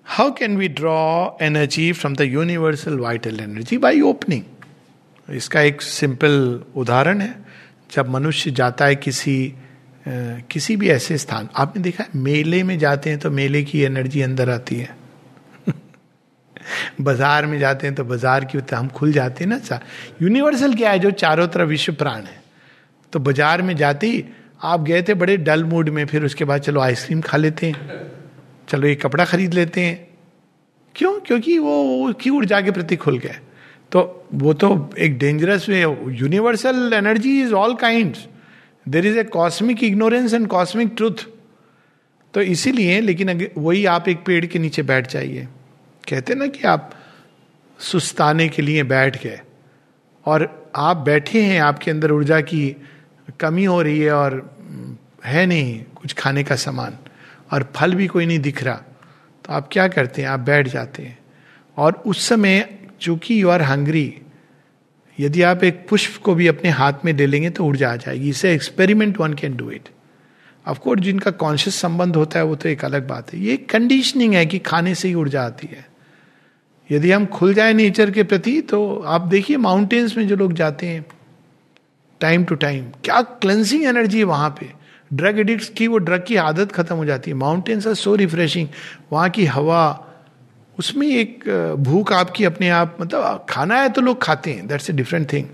[0.07, 0.97] how can we draw
[1.41, 7.33] energy from the universal vital energy by opening इसका एक सिंपल उदाहरण है।
[7.91, 9.53] जब मनुष्य जाता है किसी
[10.07, 14.21] किसी भी ऐसे स्थान, आपने देखा है, मेले में जाते हैं तो मेले की एनर्जी
[14.21, 14.95] अंदर आती है।
[17.01, 19.79] बाज़ार में जाते हैं तो बाज़ार की हम खुल जाते हैं ना
[20.21, 22.43] यूनिवर्सल क्या है, जो चारों तरफ़ विश्व प्राण है।
[23.13, 24.23] तो बाज़ार में जाते ही
[24.63, 28.01] आप गए थे बड़े डल मूड में, फिर उसके बाद चलो आइसक्रीम खा लेते हैं,
[28.69, 30.07] चलो एक कपड़ा खरीद लेते हैं।
[30.95, 31.19] क्यों?
[31.19, 33.35] क्योंकि वो उसकी ऊर्जा के प्रति खुल गए।
[33.91, 38.27] तो वो तो एक dangerous way universal energy is all kinds
[38.87, 41.25] there is a cosmic ignorance and cosmic truth
[42.33, 45.47] तो इसीलिए, लेकिन वही आप एक पेड़ के नीचे बैठ जाइए।
[46.09, 46.91] कहते ना कि आप
[47.79, 49.41] सुस्ताने के लिए बैठ गए।
[50.25, 52.75] और आप बैठे हैं, आपके अंदर ऊर्जा की
[53.39, 54.57] कमी हो रही है और
[55.25, 56.97] है नहीं कुछ खाने का सामान।
[57.53, 58.75] और फल भी कोई नहीं दिख रहा।
[59.45, 60.29] तो आप क्या करते हैं?
[60.29, 61.17] आप बैठ जाते हैं।
[61.77, 64.21] और उस समय चूँकि यू आर हंग्री
[65.19, 68.29] यदि आप एक पुष्प को भी अपने हाथ में ले लेंगे तो ऊर्जा आ जाएगी।
[68.29, 69.89] इसे experiment one can do it
[70.65, 74.45] of course जिनका कॉन्शियस संबंध होता है, वो तो एक अलग बात है। ये कंडीशनिंग है
[74.45, 75.85] कि खाने से ही ऊर्जा आती है।
[76.89, 80.87] यदि हम खुल जाए नेचर के प्रति तो आप देखिए माउंटेन्स में जो लोग जाते
[80.87, 81.05] हैं
[82.21, 84.71] टाइम टू टाइम क्या क्लेंसिंग एनर्जी है वहाँ पे।
[85.13, 88.67] ड्रग एडिक्ट की वो ड्रग की आदत खत्म हो जाती है। माउंटेन्स आर सो रिफ्रेशिंग
[89.11, 90.04] वहाँ की हवा
[90.79, 91.43] उसमें एक
[91.79, 95.47] भूख आपकी अपने आप मतलब खाना है तो लोग खाते हैं दैट्स ए डिफरेंट थिंग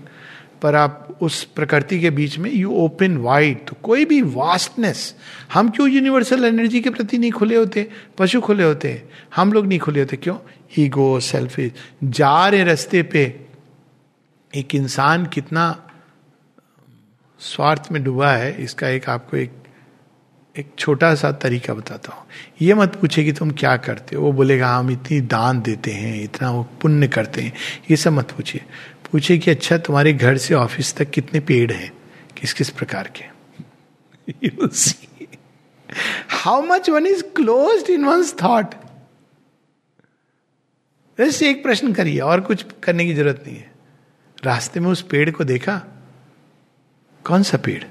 [0.62, 5.14] पर आप उस प्रकृति के बीच में यू ओपन वाइड तो कोई भी वास्टनेस
[5.52, 7.88] हम क्यों यूनिवर्सल एनर्जी के प्रति नहीं खुले होते?
[8.18, 10.36] पशु खुले होते हैं, हम लोग नहीं खुले होते, क्यों?
[10.78, 11.72] ईगो सेल्फिश
[12.04, 13.24] जा रहे रस्ते पे,
[14.52, 15.64] एक इंसान कितना
[17.40, 19.61] स्वार्थ में डूबा है, इसका एक आपको एक
[20.56, 22.24] एक छोटा सा तरीका बताता हूँ।
[22.62, 26.22] ये मत पूछे कि तुम क्या करते हो। वो बोलेगा हम इतनी दान देते हैं,
[26.24, 27.52] इतना वो पुण्य करते हैं।
[27.90, 28.64] ये सब मत पूछिए।
[29.12, 31.92] पूछे कि अच्छा तुम्हारे घर से ऑफ़िस तक कितने पेड़ हैं?
[32.36, 33.24] किस किस प्रकार के?
[36.28, 38.74] How much one is close in one thought
[41.18, 43.70] वैसे एक प्रश्न करिए, और कुछ करने की ज़रूरत नहीं है।
[44.44, 45.80] रास्ते में उस पेड़ को देखा?
[47.24, 47.82] कौन सा पेड़?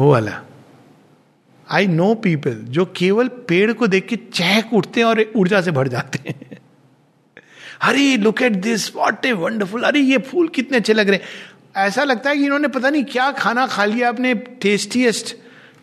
[0.00, 0.40] वो वाला।
[1.70, 5.70] आई नो पीपल जो केवल पेड़ को देख के चहक उठते हैं और ऊर्जा से
[5.70, 6.58] भर जाते हैं।
[7.82, 11.86] अरे look at this what a wonderful अरे, ये फूल कितने अच्छे लग रहे हैं।
[11.86, 15.36] ऐसा लगता है कि इन्होंने पता नहीं क्या खाना खा लिया, अपने टेस्टीएस्ट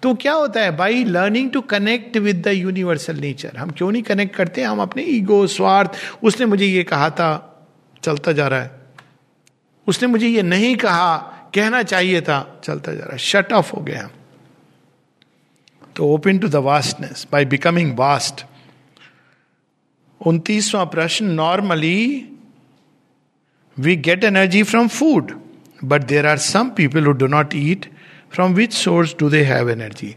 [0.03, 4.03] तो क्या होता है by learning to connect with the universal nature हम क्यों नहीं
[4.03, 5.91] कनेक्ट करते, हम अपने ईगो स्वार्थ,
[6.23, 7.29] उसने मुझे ये कहा था,
[8.03, 8.71] चलता जा रहा है।
[9.87, 11.17] उसने मुझे ये नहीं कहा,
[11.55, 14.09] कहना चाहिए था, चलता जा रहा है। शट ऑफ़ हो गया
[15.97, 18.45] तो open to the vastness by becoming vast
[20.21, 21.99] उनतीसवां प्रश्न normally
[23.77, 25.31] we get energy from food
[25.83, 27.85] but there are some people who do not eat
[28.33, 30.13] from which source do they have energy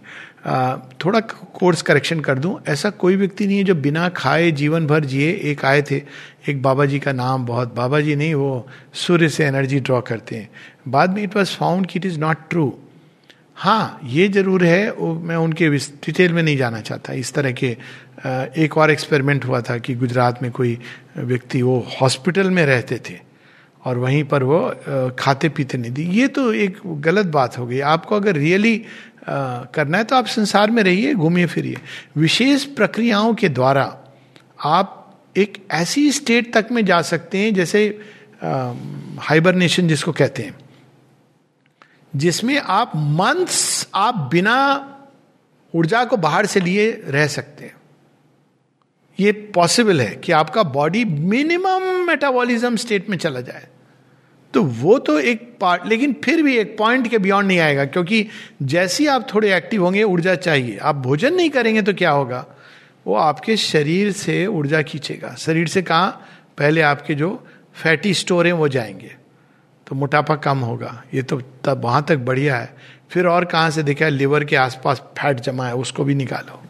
[1.04, 5.04] थोड़ा course correction कर दूँ ऐसा कोई व्यक्ति नहीं है जो बिना खाए जीवन भर
[5.04, 6.02] जिए एक आए थे
[6.48, 8.66] एक बाबा जी का नाम बहुत बाबा जी नहीं वो
[9.06, 10.48] सूर्य से एनर्जी ड्रॉ करते हैं
[10.88, 12.72] बाद में इट वॉज़ फाउंड कि इट इज़ नॉट ट्रू
[13.60, 17.76] हाँ ये ज़रूर है, वो मैं उनके डिटेल में नहीं जाना चाहता। इस तरह के
[18.56, 20.78] एक और एक्सपेरिमेंट हुआ था कि गुजरात में कोई
[21.16, 23.18] व्यक्ति वो हॉस्पिटल में रहते थे
[23.84, 24.60] और वहीं पर वो
[25.18, 28.76] खाते पीते नहीं दी ये तो एक गलत बात हो गई। आपको अगर रियली
[29.28, 31.76] करना है तो आप संसार में रहिए, घूमिए, फिरिए।
[32.16, 33.84] विशेष प्रक्रियाओं के द्वारा
[34.60, 34.96] आप
[35.36, 37.86] एक ऐसी स्टेट तक में जा सकते हैं, जैसे
[39.20, 40.58] हाइबरनेशन जिसको कहते हैं।
[42.16, 44.86] जिसमें आप मंथ्स आप बिना
[45.74, 47.74] ऊर्जा को बाहर से लिए रह सकते हैं।
[49.20, 53.68] ये पॉसिबल है कि आपका बॉडी मिनिमम मेटाबॉलिज्म स्टेट में चला जाए।
[54.54, 58.26] तो वो तो एक पार्ट लेकिन फिर भी एक पॉइंट के बियॉन्ड नहीं आएगा, क्योंकि
[58.62, 62.46] जैसे ही आप थोड़े एक्टिव होंगे, ऊर्जा चाहिए। आप भोजन नहीं करेंगे तो क्या होगा?
[63.06, 66.06] वो आपके शरीर से ऊर्जा खींचेगा। शरीर से कहा?
[66.58, 69.19] पहले आपके जो फैटी स्टोर हैं, वो जाएँगे।
[69.90, 72.74] तो मोटापा कम होगा। ये तो तब वहाँ तक बढ़िया है।
[73.10, 74.10] फिर और कहाँ से देखा है?
[74.10, 76.62] लिवर के आसपास फैट जमा है, उसको भी निकालो।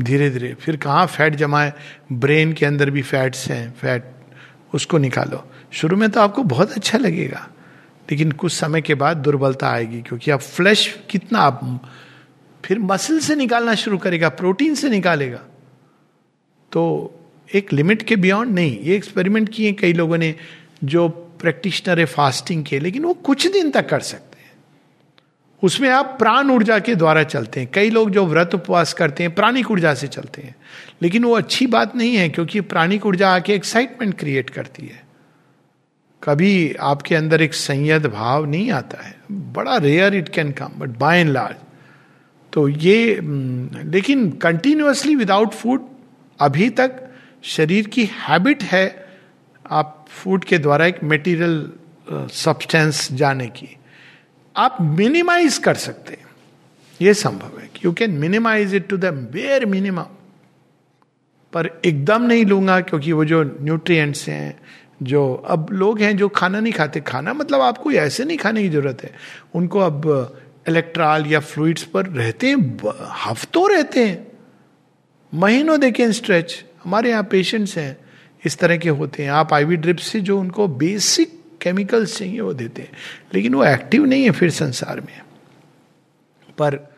[0.00, 1.74] धीरे धीरे फिर कहाँ फैट जमा है?
[2.12, 4.04] ब्रेन के अंदर भी फैट्स हैं, फैट,
[4.74, 7.46] उसको निकालो। शुरू में तो आपको बहुत अच्छा लगेगा,
[8.10, 11.60] लेकिन कुछ समय के बाद दुर्बलता आएगी, क्योंकि आप फ्लैश कितना आप
[12.64, 15.44] फिर मसल से निकालना शुरू करेगा प्रोटीन से निकालेगा।
[16.72, 17.14] तो
[17.54, 20.34] एक लिमिट के बियॉन्ड नहीं, ये एक्सपेरिमेंट किए कई लोगों ने,
[20.84, 21.08] जो
[21.40, 24.52] प्रैक्टिशनर है फास्टिंग के, लेकिन वो कुछ दिन तक कर सकते हैं।
[25.62, 29.34] उसमें आप प्राण ऊर्जा के द्वारा चलते हैं। कई लोग जो व्रत उपवास करते हैं,
[29.34, 30.56] प्राणिक ऊर्जा से चलते हैं।
[31.02, 35.08] लेकिन वो अच्छी बात नहीं है, क्योंकि प्राणिक ऊर्जा आके एक्साइटमेंट क्रिएट करती है।
[36.24, 40.88] कभी आपके अंदर एक संयद भाव नहीं आता है। बड़ा rare it can come but
[40.88, 41.56] by and large
[42.52, 43.20] तो ये
[43.84, 45.88] लेकिन कंटिन्यूसली विदाउट फ़ूड
[46.40, 47.08] अभी तक
[47.42, 49.07] शरीर की हैबिट है
[49.70, 51.70] आप फ़ूड के द्वारा एक मेटीरियल
[52.34, 53.68] सब्सटेंस जाने की,
[54.56, 56.26] आप मिनिमाइज कर सकते हैं।
[57.00, 59.04] यह संभव है you can minimise it to the
[59.34, 60.06] bare minimum
[61.52, 64.60] पर एकदम नहीं लूँगा क्योंकि वो जो न्यूट्रिएंट्स हैं,
[65.02, 68.68] जो अब लोग हैं जो खाना नहीं खाते, खाना मतलब आपको ऐसे नहीं खाने की
[68.68, 69.14] ज़रूरत है।
[69.54, 70.34] उनको अब
[70.68, 72.78] इलेक्ट्रॉल या फ्लूइड्स पर रहते हैं
[73.26, 74.26] हफ्तों रहते हैं,
[75.32, 77.96] महीनों देखें स्ट्रेच हमारे यहाँ पेशेंट्स हैं
[78.46, 82.54] इस तरह के होते हैं। आप आईवी ड्रिप से जो उनको बेसिक केमिकल्स चाहिए, वो
[82.54, 82.92] देते हैं।
[83.34, 85.20] लेकिन वो एक्टिव नहीं है फिर संसार में।
[86.58, 86.94] पर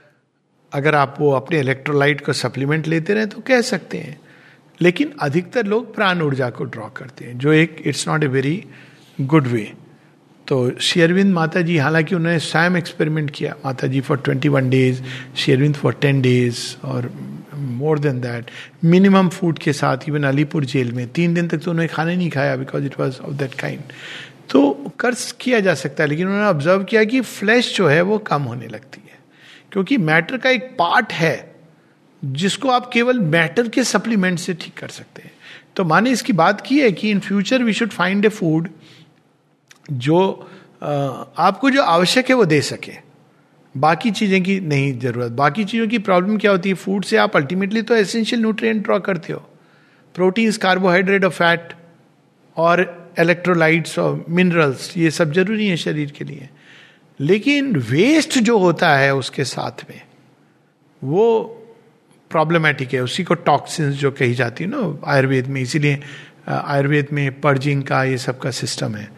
[0.72, 4.20] अगर आप वो अपने इलेक्ट्रोलाइट को सप्लीमेंट लेते रहे तो कह सकते हैं।
[4.80, 8.64] लेकिन अधिकतर लोग प्राण ऊर्जा को ड्रॉ करते हैं, जो एक it's not a very
[9.20, 9.72] good way
[10.48, 15.02] तो शेयरविंद माता जी हालाँकि उन्होंने स्वयं एक्सपेरिमेंट किया माता जी फॉर ट्वेंटी वन डेज़
[15.36, 17.12] शेयरविंद फॉर टेन डेज़ और
[17.80, 18.50] more than that
[18.86, 22.30] minimum food के साथ इवन अलीपुर जेल में तीन दिन तक तो उन्होंने खाना नहीं
[22.30, 23.92] खाया because it was of that kind
[24.50, 28.18] तो कर्ज किया जा सकता है लेकिन उन्होंने ऑब्ज़र्व किया कि फ्लैश जो है वो
[28.26, 29.18] कम होने लगती है
[29.72, 31.36] क्योंकि मैटर का एक पार्ट है
[32.22, 35.32] जिसको आप केवल मैटर के सप्लीमेंट से ठीक कर सकते हैं
[35.76, 38.68] तो माने इसकी बात की है कि in future we should find a food
[40.00, 40.18] जो
[40.82, 42.92] आपको जो आवश्यक है वो दे सके
[43.74, 46.74] बाकी चीज़ें की नहीं ज़रूरत। बाकी चीज़ों की प्रॉब्लम क्या होती है?
[46.74, 49.38] फ़ूड से आप अल्टीमेटली तो एसेंशियल न्यूट्रिएंट ड्रॉ करते हो।
[50.14, 51.72] प्रोटीन्स कार्बोहाइड्रेट और फैट
[52.56, 52.80] और
[53.18, 56.48] इलेक्ट्रोलाइट्स और मिनरल्स ये सब ज़रूरी है शरीर के लिए।
[57.20, 60.00] लेकिन वेस्ट जो होता है उसके साथ में,
[61.02, 61.44] वो
[62.30, 66.00] प्रॉब्लमेटिक है। उसी को टॉक्सिन्स जो कही जाती है ना, आयुर्वेद में। इसीलिए,
[66.48, 69.08] आयुर्वेद में पर्जिंग का ये सब का सिस्टम है।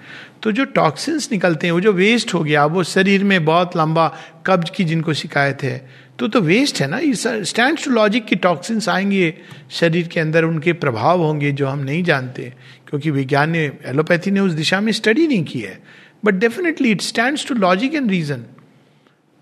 [0.42, 4.06] तो जो टॉक्सिन्स निकलते हैं, वो जो वेस्ट हो गया, वो शरीर में बहुत लंबा
[4.46, 6.98] कब्ज की जिनको शिकायत है तो तो वेस्ट है ना?
[7.44, 9.34] स्टैंड टू लॉजिक की टॉक्सिन्स आएँगे
[9.70, 12.52] शरीर के अंदर, उनके प्रभाव होंगे जो हम नहीं जानते,
[12.88, 15.82] क्योंकि विज्ञान ने एलोपैथी ने उस दिशा में स्टडी नहीं की है।
[16.24, 18.44] But definitely it stand to logic and reason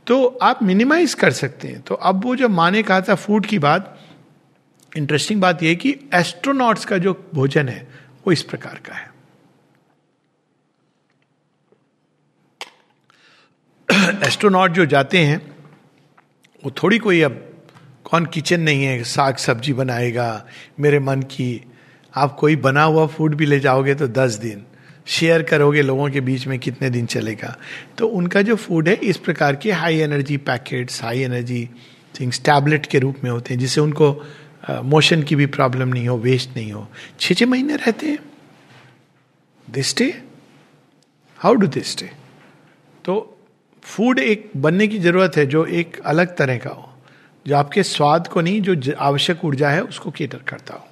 [0.07, 3.59] तो आप मिनिमाइज कर सकते हैं। तो अब वो जो माने कहा था फ़ूड की
[3.59, 3.99] बात
[4.97, 7.89] इंटरेस्टिंग बात यह कि एस्ट्रोनॉट्स का जो भोजन है,
[8.27, 9.10] वो इस प्रकार का है।
[14.27, 15.41] एस्ट्रोनॉट जो जाते हैं,
[16.63, 17.47] वो थोड़ी कोई अब,
[18.05, 20.47] कौन किचन नहीं है, साग सब्ज़ी बनाएगा,
[20.81, 21.61] मेरे मन की,
[22.15, 24.65] आप कोई बना हुआ फ़ूड भी ले जाओगे तो दस दिन
[25.07, 27.57] शेयर करोगे लोगों के बीच में कितने दिन चलेगा।
[27.99, 31.69] तो उनका जो फ़ूड है, इस प्रकार के high energy packets high energy
[32.21, 34.13] things tablet के रूप में होते हैं, जिससे उनको
[34.85, 36.87] मोशन की भी प्रॉब्लम नहीं हो वेस्ट नहीं हो।
[37.21, 38.19] छः छः महीने रहते हैं।
[39.69, 40.07] This day
[41.41, 42.11] how do this day
[43.05, 43.15] तो
[43.91, 46.89] फ़ूड एक बनने की ज़रूरत है जो एक अलग तरह का हो।
[47.47, 50.87] जो आपके स्वाद को नहीं, जो आवश्यक ऊर्जा है, उसको केटर करता हो।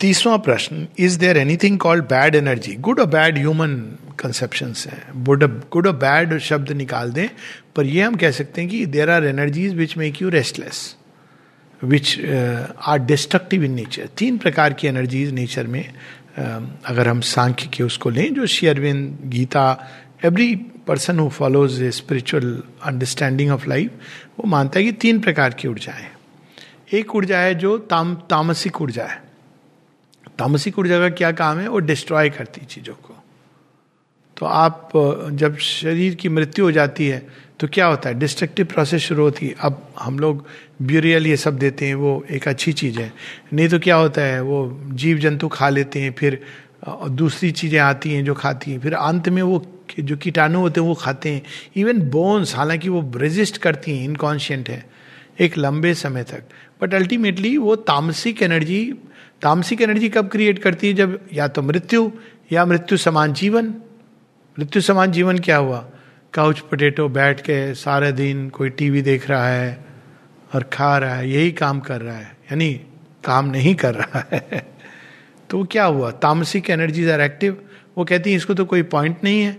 [0.00, 3.74] तीसवा प्रश्न is there anything called bad energy good और बैड ह्यूमन
[4.18, 7.28] कंसेप्शन है। गुड और बैड शब्द निकाल दें,
[7.76, 10.96] पर यह हम कह सकते हैं कि there are energies which make you restless
[11.82, 12.20] which
[12.86, 17.82] are destructive in nature तीन प्रकार की एनर्जीज नेचर में uh, अगर हम सांख्य के
[17.82, 19.90] उसको लें जो शेयरविंद Gita
[20.24, 23.90] every person who follows a spiritual understanding of life
[24.38, 26.06] वो मानता है कि तीन प्रकार की ऊर्जाएँ
[26.92, 29.22] एक ऊर्जा है जो ताम तामसिक ऊर्जा है।
[30.38, 31.68] तामसिक ऊर्जा का क्या काम है?
[31.68, 33.14] वो डिस्ट्रॉय करती चीज़ों को।
[34.36, 34.90] तो आप
[35.32, 37.26] जब शरीर की मृत्यु हो जाती है
[37.60, 38.14] तो क्या होता है?
[38.14, 40.46] डिस्ट्रक्टिव प्रोसेस शुरू होती है। अब हम लोग
[40.82, 43.12] ब्यूरियल ये सब देते हैं, वो एक अच्छी चीज़ है।
[43.52, 46.40] नहीं तो क्या होता है, वो जीव जंतु खा लेते हैं, फिर
[47.10, 49.64] दूसरी चीज़ें आती हैं जो खाती हैं। फिर अंत में वो
[50.00, 51.42] जो कीटाणु होते हैं, वो खाते हैं।
[51.76, 54.84] इवन बोन्स हालाँकि वो रेजिस्ट करती हैं इनकॉन्शियंट है,
[55.40, 56.42] एक लंबे समय तक।
[56.82, 58.94] बट अल्टीमेटली वो तामसिक एनर्जी
[59.42, 60.94] तामसिक एनर्जी कब क्रिएट करती है?
[60.94, 62.10] जब या तो मृत्यु,
[62.52, 63.74] या मृत्यु समान जीवन।
[64.58, 65.84] मृत्यु समान जीवन क्या हुआ?
[66.34, 69.84] काउच पोटेटो बैठ के सारे दिन कोई टीवी देख रहा है
[70.54, 72.80] और खा रहा है, यही काम कर रहा है। यानी
[73.24, 74.66] काम नहीं कर रहा है।
[75.50, 76.10] तो क्या हुआ?
[76.10, 77.62] तामसिक एनर्जीज आर एक्टिव
[77.98, 79.56] वो कहती है, इसको तो कोई पॉइंट नहीं है।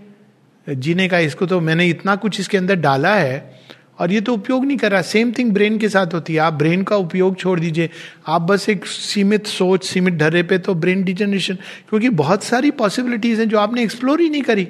[0.68, 3.60] जीने का इसको तो मैंने इतना कुछ इसके अंदर डाला है
[3.98, 6.52] और ये तो उपयोग नहीं कर रहा। सेम थिंग ब्रेन के साथ होती है। आप
[6.52, 7.90] ब्रेन का उपयोग छोड़ दीजिए।
[8.26, 11.54] आप बस एक सीमित सोच, सीमित ढर्रे पे तो ब्रेन डिजनरेशन
[11.88, 14.68] क्योंकि बहुत सारी पॉसिबिलिटीज हैं जो आपने एक्सप्लोर ही नहीं करी।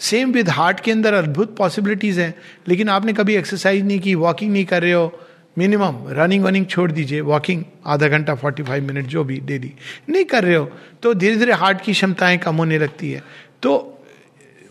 [0.00, 2.34] सेम विद हार्ट के अंदर अद्भुत पॉसिबिलिटीज हैं,
[2.68, 5.20] लेकिन आपने कभी एक्सरसाइज नहीं की वॉकिंग नहीं कर रहे हो
[5.58, 9.72] मिनिमम रनिंग वनिंग छोड़ दीजिए वॉकिंग आधा घंटा फोर्टी फाइव मिनट जो भी डेली
[10.08, 10.70] नहीं कर रहे हो
[11.02, 13.22] तो धीरे धीरे हार्ट की क्षमताएँ कम होने लगती है।
[13.62, 13.92] तो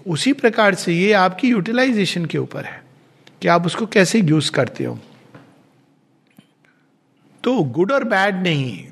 [0.08, 2.82] उसी प्रकार से ये आपकी यूटिलाइजेशन के ऊपर है
[3.42, 5.00] कि आप उसको कैसे यूज़ करते हो।
[7.44, 8.88] तो गुड और बैड नहीं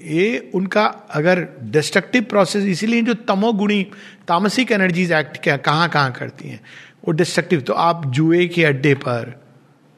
[0.00, 3.82] ये उनका अगर डिस्ट्रक्टिव प्रोसेस इसीलिए जो तमोगुणी,
[4.28, 6.60] तामसिक एनर्जीज एक्ट क्या, कहाँ कहाँ करती हैं,
[7.04, 9.34] वो डिस्ट्रक्टिव तो आप जुए के अड्डे पर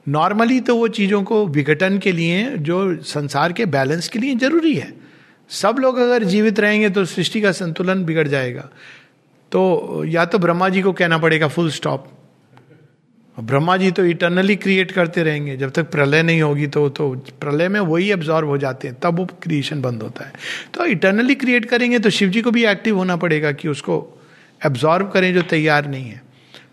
[0.07, 4.75] नॉर्मली तो वो चीज़ों को विघटन के लिए, जो संसार के बैलेंस के लिए ज़रूरी
[4.75, 4.93] है।
[5.51, 8.69] सब लोग अगर जीवित रहेंगे तो सृष्टि का संतुलन बिगड़ जाएगा।
[9.53, 12.09] तो या तो ब्रह्मा जी को कहना पड़ेगा फुल स्टॉप
[13.37, 17.09] ब्रह्मा जी तो इटर्नली क्रिएट करते रहेंगे। जब तक प्रलय नहीं होगी तो तो
[17.41, 20.33] प्रलय में वही एब्जॉर्व हो जाते हैं, तब वो क्रिएशन बंद होता है।
[20.75, 23.97] तो इटर्नली क्रिएट करेंगे तो शिव जी को भी एक्टिव होना पड़ेगा कि उसको
[24.61, 26.23] एब्जॉर्व करें जो तैयार नहीं है।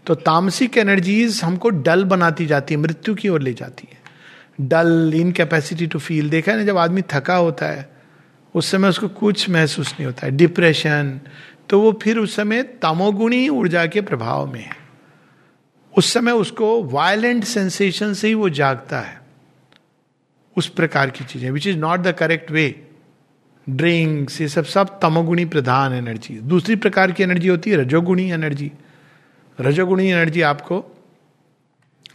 [0.05, 5.11] तो तामसिक एनर्जीज हमको डल बनाती जाती है, मृत्यु की ओर ले जाती है। डल
[5.15, 7.89] इनकेपेसिटी टू फील देखा है ना, जब आदमी थका होता है,
[8.55, 11.19] उस समय उसको कुछ महसूस नहीं होता है। डिप्रेशन
[11.69, 14.86] तो वो फिर उस समय तमोगुणी ऊर्जा के प्रभाव में है।
[15.97, 19.19] उस समय उसको वायलेंट सेंसेशन से ही वो जागता है।
[20.55, 22.83] उस प्रकार की चीज़ें which is not the correct way
[23.67, 28.71] drinks ये सब सब तमोगुणी प्रधान एनर्जी दूसरी प्रकार की एनर्जी होती है, रजोगुणी एनर्जी
[29.59, 30.83] रजोगुणी एनर्जी आपको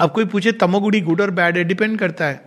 [0.01, 2.41] अब कोई पूछे तमोगुणी गुड और बैड है डिपेंड करता है।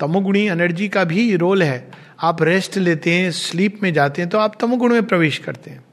[0.00, 4.38] तमोगुणी एनर्जी का भी रोल है। आप रेस्ट लेते हैं स्लीप में जाते हैं तो
[4.38, 5.84] आप तमोगुण में प्रवेश करते हैं।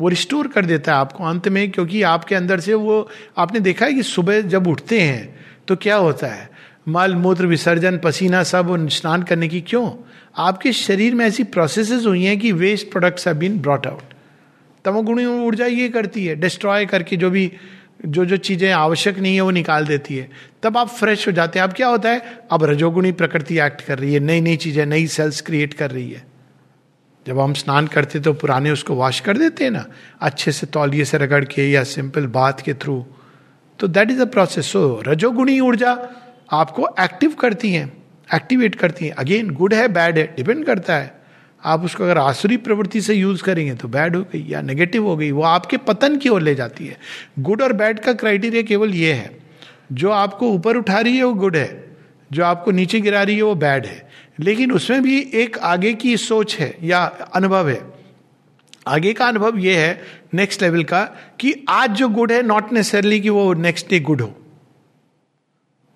[0.00, 3.86] वो रिस्टोर कर देता है आपको अंत में, क्योंकि आपके अंदर से वो, आपने देखा
[3.86, 5.38] है कि सुबह जब उठते हैं
[5.68, 6.48] तो क्या होता है?
[6.88, 9.90] मल, मूत्र, विसर्जन, पसीना, सब स्नान करने की क्यों?
[10.36, 14.14] आपके शरीर में ऐसी प्रोसेसेस हुई हैं कि waste products have been brought out
[14.84, 17.50] तमोगुणी ऊर्जा ये करती है डिस्ट्रॉय करके जो भी,
[18.06, 20.28] जो जो चीज़ें आवश्यक नहीं है, वो निकाल देती है।
[20.62, 22.22] तब आप फ्रेश हो जाते हैं। अब क्या होता है?
[22.50, 26.10] अब रजोगुणी प्रकृति एक्ट कर रही है नई नई चीज़ें, नई सेल्स क्रिएट कर रही
[26.10, 26.22] है।
[27.28, 29.84] जब हम स्नान करते तो पुराने उसको वॉश कर देते हैं ना,
[30.20, 33.04] अच्छे से तौलिए से रगड़ के या सिंपल बात के थ्रू
[33.78, 35.92] तो that is a process so रजोगुणी ऊर्जा
[36.52, 37.86] आपको एक्टिव करती हैं
[38.28, 41.12] एक्टिवेट करती हैं। अगेन गुड है बैड है डिपेंड करता है।
[41.62, 45.16] आप उसको अगर आसुरी प्रवृत्ति से यूज़ करेंगे तो बैड हो गई या नेगेटिव हो
[45.16, 46.96] गई, वो आपके पतन की ओर ले जाती है।
[47.40, 49.30] गुड और बैड का क्राइटेरिया केवल ये है,
[49.92, 51.84] जो आपको ऊपर उठा रही है, वो गुड है,
[52.30, 54.07] जो आपको नीचे गिरा रही है, वो बैड है।
[54.40, 57.98] लेकिन उसमें भी एक आगे की सोच है या अनुभव है।
[58.86, 60.02] आगे का अनुभव यह है
[60.34, 61.04] नेक्स्ट लेवल का,
[61.40, 64.34] कि आज जो गुड है नॉट नेसेसरली कि वो नेक्स्ट डे गुड हो।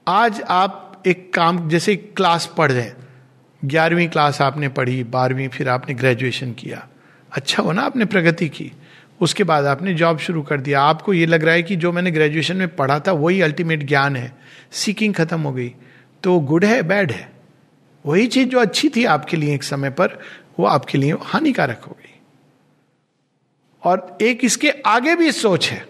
[0.08, 2.90] आज आप एक काम, जैसे क्लास पढ़ रहे
[3.64, 6.88] ग्यारहवीं क्लास आपने पढ़ी, बारहवीं फिर आपने ग्रेजुएशन किया।
[7.32, 8.72] अच्छा हो ना आपने प्रगति की।
[9.20, 12.10] उसके बाद आपने जॉब शुरू कर दिया। आपको ये लग रहा है कि जो मैंने
[12.10, 14.36] ग्रेजुएशन में पढ़ा था, वही अल्टीमेट ज्ञान है।
[14.72, 15.74] सीकिंग खत्म हो गई।
[16.22, 17.31] तो गुड है बैड है?
[18.04, 20.18] वही चीज़ जो अच्छी थी आपके लिए एक समय पर,
[20.58, 22.10] वो आपके लिए हानिकारक हो गई।
[23.82, 25.84] और एक इसके आगे भी सोच है,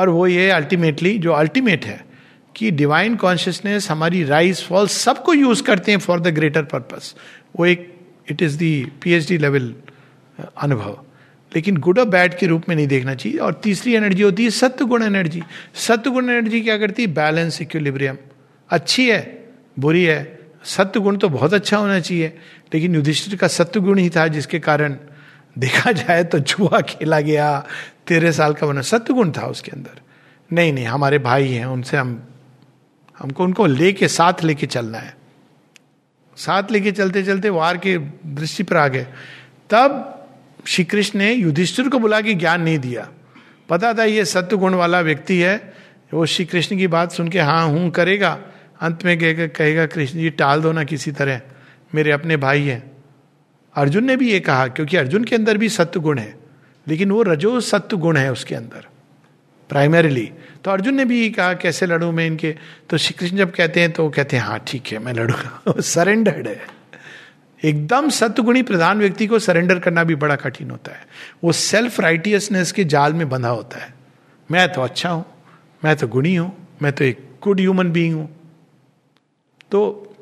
[0.00, 2.04] और वो ये अल्टीमेटली जो अल्टीमेट है,
[2.56, 7.14] कि डिवाइन कॉन्शियसनेस हमारी राइज फॉल सबको यूज़ करते हैं फॉर द ग्रेटर पर्पस
[7.58, 7.90] वो एक
[8.30, 9.74] it is the PhD level
[10.58, 11.00] अनुभव।
[11.52, 14.50] लेकिन गुड और बैड के रूप में नहीं देखना चाहिए, और तीसरी एनर्जी होती है
[14.50, 15.42] सत्य गुण एनर्जी
[15.74, 17.08] सत्य गुण एनर्जी क्या करती है?
[17.08, 18.16] बैलेंस इक्विलिब्रियम
[18.70, 19.20] अच्छी है,
[19.78, 20.22] बुरी है
[20.64, 22.26] सत्य गुण तो बहुत अच्छा होना चाहिए,
[22.74, 24.96] लेकिन युधिष्ठिर का सत्य गुण ही था जिसके कारण
[25.58, 27.66] देखा जाए तो जुआ खेला गया,
[28.06, 30.00] तेरह साल का बना सत्य गुण था उसके अंदर।
[30.50, 32.22] नहीं नहीं, हमारे भाई हैं, उनसे हम,
[33.18, 35.16] हमको, उनको लेके, साथ लेके चलना है।
[36.36, 39.06] साथ लेके चलते चलते वार के दृष्टि पर आ गए।
[39.70, 40.10] तब
[40.66, 43.08] श्री कृष्ण ने युधिष्ठिर को बुला के ज्ञान नहीं दिया।
[43.68, 45.74] पता था ये सत्य गुण वाला व्यक्ति है,
[46.14, 48.38] वो श्री कृष्ण की बात सुन के हाँ हूँ, करेगा।
[48.80, 51.40] अंत में कहेगा कहेगा कृष्ण जी, टाल दो ना किसी तरह।
[51.94, 52.90] मेरे अपने भाई हैं।
[53.74, 56.36] अर्जुन ने भी ये कहा, क्योंकि अर्जुन के अंदर भी सत्य गुण है,
[56.88, 58.86] लेकिन वो रजो सत्य गुण है उसके अंदर
[59.68, 60.32] प्राइमरीली
[60.64, 62.54] तो अर्जुन ने भी ये कहा, कैसे लड़ू मैं इनके?
[62.90, 65.80] तो श्री कृष्ण जब कहते हैं तो वो कहते हैं हाँ ठीक है, मैं लड़ूँगा।
[65.80, 66.60] सरेंडर्ड है।
[67.64, 71.06] एकदम सत्गुणी प्रधान व्यक्ति को सरेंडर करना भी बड़ा कठिन होता है।
[71.44, 73.94] वो सेल्फ राइटियसनेस के जाल में बंधा होता है।
[74.50, 75.24] मैं तो अच्छा हूँ,
[75.84, 78.43] मैं तो गुणी हूँ, मैं तो एक गुड ह्यूमन बीइंग हूँ।
[79.74, 80.16] तो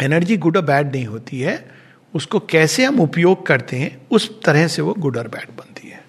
[0.00, 1.70] एनर्जी गुड और बैड नहीं होती है,
[2.14, 6.04] उसको कैसे हम उपयोग करते हैं, उस तरह से वो गुड और बैड बनती है।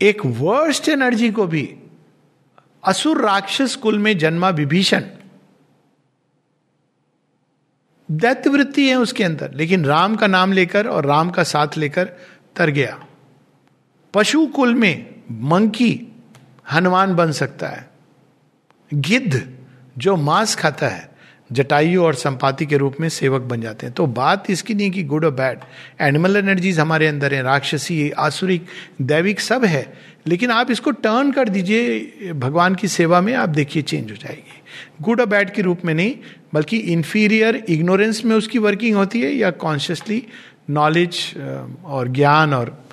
[0.00, 1.76] एक वर्स्ट एनर्जी को भी,
[2.84, 5.02] असुर राक्षस कुल में जन्मा विभीषण।
[8.10, 12.04] दैत्यवृत्ति है उसके अंदर, लेकिन राम का नाम लेकर और राम का साथ लेकर
[12.56, 13.06] तर गया।
[14.14, 16.08] पशु कुल में मंकी,
[16.72, 17.90] हनुमान बन सकता है।
[18.94, 19.58] गिद्ध,
[19.98, 21.17] जो मांस खाता है
[21.52, 25.02] जटायु और संपाति के रूप में सेवक बन जाते हैं। तो बात इसकी नहीं कि
[25.02, 25.58] गुड और बैड
[26.00, 28.66] एनिमल एनर्जीज हमारे अंदर हैं, राक्षसी, आसुरिक,
[29.02, 29.92] दैविक सब है।
[30.26, 31.98] लेकिन आप इसको टर्न कर दीजिए,
[32.32, 34.62] भगवान की सेवा में आप देखिए चेंज हो जाएगी।
[35.02, 36.16] गुड और बैड के रूप में नहीं,
[36.54, 40.26] बल्कि इन्फीरियर इग्नोरेंस में उसकी वर्किंग होती है या कॉन्शियसली
[40.70, 41.34] नॉलेज
[41.84, 42.84] और ज्ञान और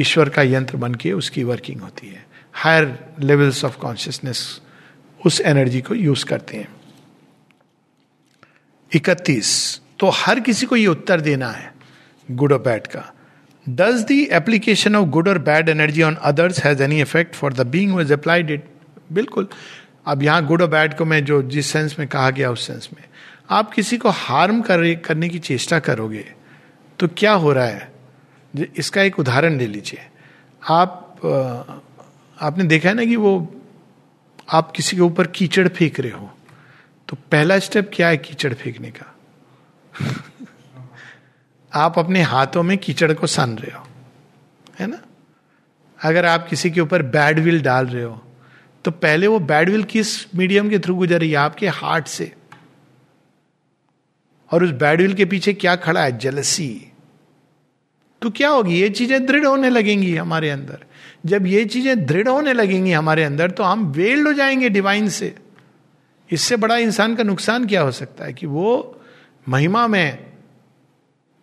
[0.00, 4.60] ईश्वर का यंत्र बन के उसकी वर्किंग होती है। हायर लेवल्स ऑफ़ कॉन्शियसनेस
[5.26, 6.68] उस एनर्जी को यूज़ करते हैं।
[8.92, 11.72] इकतीस। तो हर किसी को ये उत्तर देना है
[12.28, 13.02] गुड और बैड का।
[13.66, 17.66] Does the application of good और bad energy on others has any effect for the
[17.66, 18.64] being applied it
[19.12, 19.48] बिल्कुल।
[20.06, 22.88] अब यहाँ गुड और बैड को मैं जो जिस सेंस में कहा गया उस सेंस
[22.94, 23.02] में।
[23.50, 26.24] आप किसी को हार्म कर, करने की चेष्टा करोगे
[26.98, 27.92] तो क्या हो रहा है?
[28.54, 30.00] इसका एक उदाहरण ले लीजिए।
[30.62, 31.06] आप
[32.38, 33.32] आपने देखा है ना कि वो
[34.48, 36.30] आप किसी के ऊपर कीचड़ फेंक रहे हो।
[37.10, 39.06] तो पहला स्टेप क्या है कीचड़ फेंकने का?
[41.72, 43.86] आप अपने हाथों में कीचड़ को सन रहे हो,
[44.80, 45.00] है ना?
[45.98, 48.22] अगर आप किसी के ऊपर बैडविल डाल रहे हो
[48.84, 51.34] तो पहले वो बैडविल किस मीडियम के थ्रू गुजर है?
[51.34, 52.32] आपके हार्ट से।
[54.50, 56.16] और उस बैडविल के पीछे क्या खड़ा है?
[56.18, 56.86] जलसी
[58.22, 58.80] तो क्या होगी?
[58.80, 60.84] ये चीज़ें दृढ़ होने लगेंगी हमारे अंदर।
[61.26, 65.34] जब ये चीज़ें दृढ़ होने लगेंगी हमारे अंदर तो हम वेल्ड हो जाएँगे डिवाइन से।
[66.30, 69.00] इससे बड़ा इंसान का नुकसान क्या हो सकता है कि वो
[69.48, 70.18] महिमा में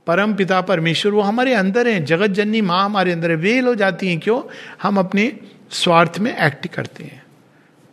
[0.08, 3.76] परम पिता परमेश्वर, वो हमारे अंदर है, जगत जननी माँ हमारे अंदर है, वेल हो
[3.76, 4.42] जाती हैं, क्यों?
[4.82, 5.40] हम अपने
[5.72, 7.24] स्वार्थ में एक्ट करते हैं।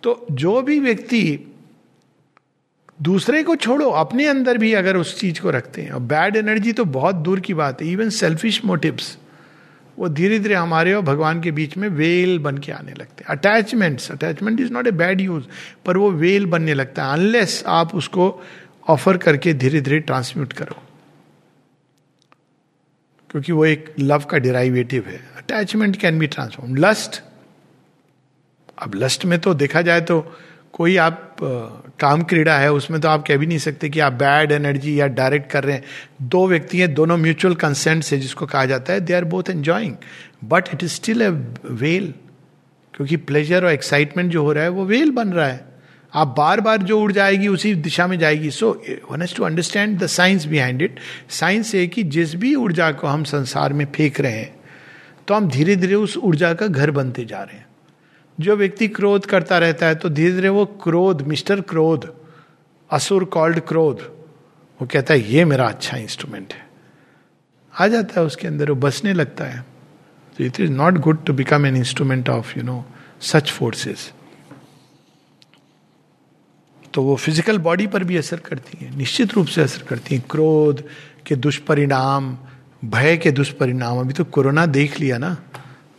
[0.02, 1.38] तो जो भी व्यक्ति
[3.02, 6.72] दूसरे को छोड़ो, अपने अंदर भी अगर उस चीज़ को रखते हैं, और बैड एनर्जी
[6.72, 9.18] तो बहुत दूर की बात है इवन सेल्फिश मोटिव्स
[9.98, 13.36] वो धीरे धीरे हमारे और भगवान के बीच में वेल बन के आने लगते हैं।
[13.36, 15.44] Attachments attachment is not a bad use
[15.86, 18.42] पर वो वेल बनने लगता है अनलेस आप उसको
[18.88, 20.82] ऑफ़र करके धीरे धीरे ट्रांसम्यूट करो।
[23.30, 27.22] क्योंकि वो एक लव का डिराइवेटिव है। Attachment can be transform lust
[28.78, 30.20] अब लस्ट में तो देखा जाए तो
[30.72, 31.36] कोई आप
[31.98, 35.06] काम क्रीड़ा है, उसमें तो आप कह भी नहीं सकते कि आप बैड एनर्जी या
[35.08, 35.84] डायरेक्ट कर रहे हैं।
[36.22, 39.94] दो व्यक्ति हैं, दोनों म्यूचुअल कंसेंट से जिसको कहा जाता है they are both enjoying
[40.44, 42.12] but it is still a well
[42.94, 45.64] क्योंकि प्लेजर और एक्साइटमेंट जो हो रहा है, वो वेल बन रहा है।
[46.12, 48.70] आप बार बार जो उड़ जाएगी, उसी दिशा में जाएगी। So
[49.10, 53.06] one has to understand the science behind it science है कि जिस भी ऊर्जा को
[53.06, 54.54] हम संसार में फेंक रहे हैं
[55.28, 57.66] तो हम धीरे धीरे उस ऊर्जा का घर बनते जा रहे हैं।
[58.38, 62.08] जो व्यक्ति क्रोध करता रहता है तो धीरे धीरे वो क्रोध, मिस्टर क्रोध,
[62.90, 64.00] असुर कॉल्ड क्रोध,
[64.80, 66.62] वो कहता है, ये मेरा अच्छा इंस्ट्रूमेंट है।
[67.74, 69.64] आ जाता है उसके अंदर, वो बसने लगता है।
[70.36, 72.84] तो it is not good to become an instrument of you know
[73.22, 74.12] such forces
[76.94, 80.22] तो वो फ़िज़िकल बॉडी पर भी असर करती है, निश्चित रूप से असर करती है।
[80.30, 80.82] क्रोध
[81.26, 82.36] के दुष्परिणाम,
[82.84, 85.36] भय के दुष्परिणाम, अभी तो कोरोना देख लिया ना,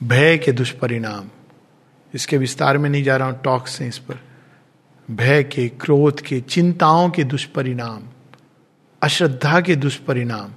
[0.04, 1.30] भय के दुष्परिणाम।
[2.16, 4.20] इसके विस्तार में नहीं जा रहा हूँ टॉक्स हैं इस पर।
[5.10, 8.04] भय के, क्रोध के, चिंताओं के दुष्परिणाम,
[9.02, 10.52] अश्रद्धा के दुष्परिणाम,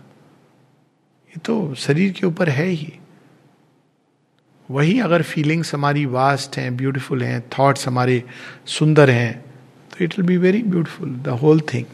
[1.32, 2.92] ये तो शरीर के ऊपर है ही।
[4.68, 8.22] वही अगर फीलिंग्स हमारी वास्ट हैं ब्यूटीफुल हैं थॉट्स हमारे
[8.68, 9.32] सुंदर हैं
[9.90, 11.84] तो it will be very beautiful the whole thing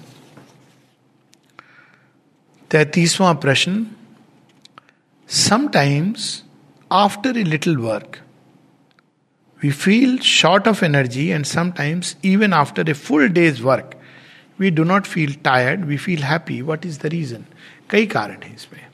[2.71, 3.87] तैतीसवां प्रश्न
[5.29, 6.43] sometimes
[6.91, 8.21] after a little work
[9.63, 14.01] we feel short of energy and sometimes even after a full day's work
[14.61, 17.45] we do not feel tired we feel happy what is the reason
[17.91, 18.87] कई कारण है इसमें।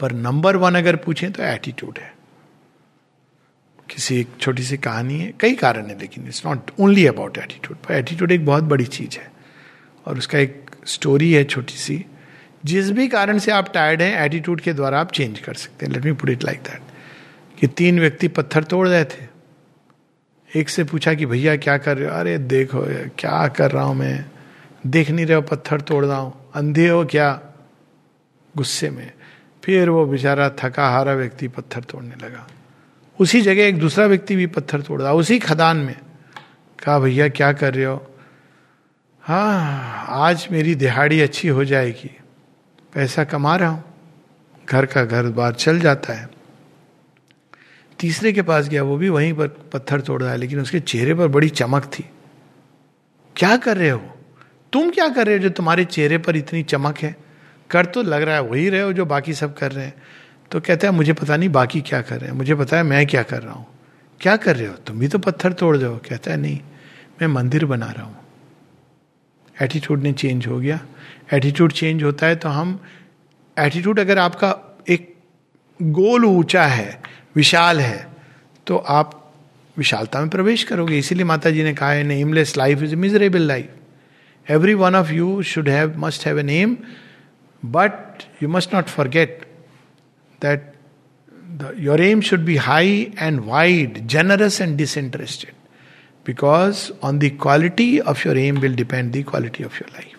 [0.00, 2.14] पर number one अगर पूछें तो attitude है।
[3.90, 7.76] किसी एक छोटी सी कहानी है, कई कारण है, लेकिन it's not only about attitude
[7.76, 9.30] पर एटीट्यूड एक बहुत बड़ी चीज़ है।
[10.06, 12.04] और उसका एक स्टोरी है छोटी सी।
[12.64, 15.92] जिस भी कारण से आप टायर्ड हैं एटीट्यूड के द्वारा आप चेंज कर सकते हैं।
[15.92, 16.82] Let me put it like that
[17.60, 19.28] कि तीन व्यक्ति पत्थर तोड़ रहे थे।
[20.56, 22.14] एक से पूछा कि भैया क्या कर रहे हो?
[22.14, 22.84] अरे देखो,
[23.18, 24.24] क्या कर रहा हूँ मैं?
[24.86, 27.40] देख नहीं रहे हो पत्थर तोड़ रहा हूँ। अंधे हो क्या?
[28.56, 29.12] गुस्से में।
[29.64, 32.46] फिर वो बेचारा थका हारा व्यक्ति पत्थर तोड़ने लगा।
[33.20, 35.96] उसी जगह एक दूसरा व्यक्ति भी पत्थर तोड़ रहा, उसी खदान में।
[36.84, 38.06] कहा, भैया, क्या कर रहे हो?
[39.22, 42.18] हाँ आज मेरी दिहाड़ी अच्छी हो जाएगी।
[42.94, 43.84] पैसा कमा रहा हूँ।
[44.68, 46.39] घर का घर बार चल जाता है।
[48.00, 51.14] तीसरे के पास गया, वो भी वहीं पर पत्थर तोड़ रहा है लेकिन उसके चेहरे
[51.14, 52.04] पर बड़ी चमक थी।
[53.36, 54.02] क्या कर रहे हो?
[54.72, 57.16] तुम क्या कर रहे हो जो तुम्हारे चेहरे पर इतनी चमक है?
[57.70, 59.94] कर तो लग रहा है, वही रहे हो जो बाकी सब कर रहे हैं।
[60.50, 63.06] तो कहता है, मुझे पता नहीं बाकी क्या कर रहे हैं। मुझे पता है मैं
[63.06, 63.66] क्या कर रहा हूँ।
[64.20, 64.74] क्या कर रहे हो?
[64.74, 66.60] तुम भी तो पत्थर तोड़ हो। कहता है, नहीं,
[67.20, 68.16] मैं मंदिर बना रहा हूँ।
[69.62, 70.80] एटीट्यूड ने चेंज हो गया।
[71.32, 72.80] एटीट्यूड चेंज होता है तो हम
[73.58, 75.14] एटीट्यूड अगर आपका एक
[75.82, 77.02] गोल ऊँचा है
[77.36, 78.06] विशाल है
[78.66, 79.32] तो आप
[79.76, 84.50] विशालता में प्रवेश करोगे। इसीलिए माता जी ने कहा है nameless life is miserable life
[84.50, 86.76] every one of you should have must have a name
[87.64, 89.48] but you must not forget
[90.42, 90.72] that
[91.78, 95.52] your aim should be high and wide generous and disinterested
[96.26, 100.16] because on the quality of your aim will depend the quality of your life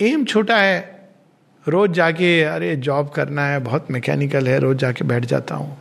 [0.00, 0.95] aim छोटा है
[1.68, 5.78] रोज जाके, अरे job करना है, बहुत mechanical है, रोज जाके बैठ जाता हूँ।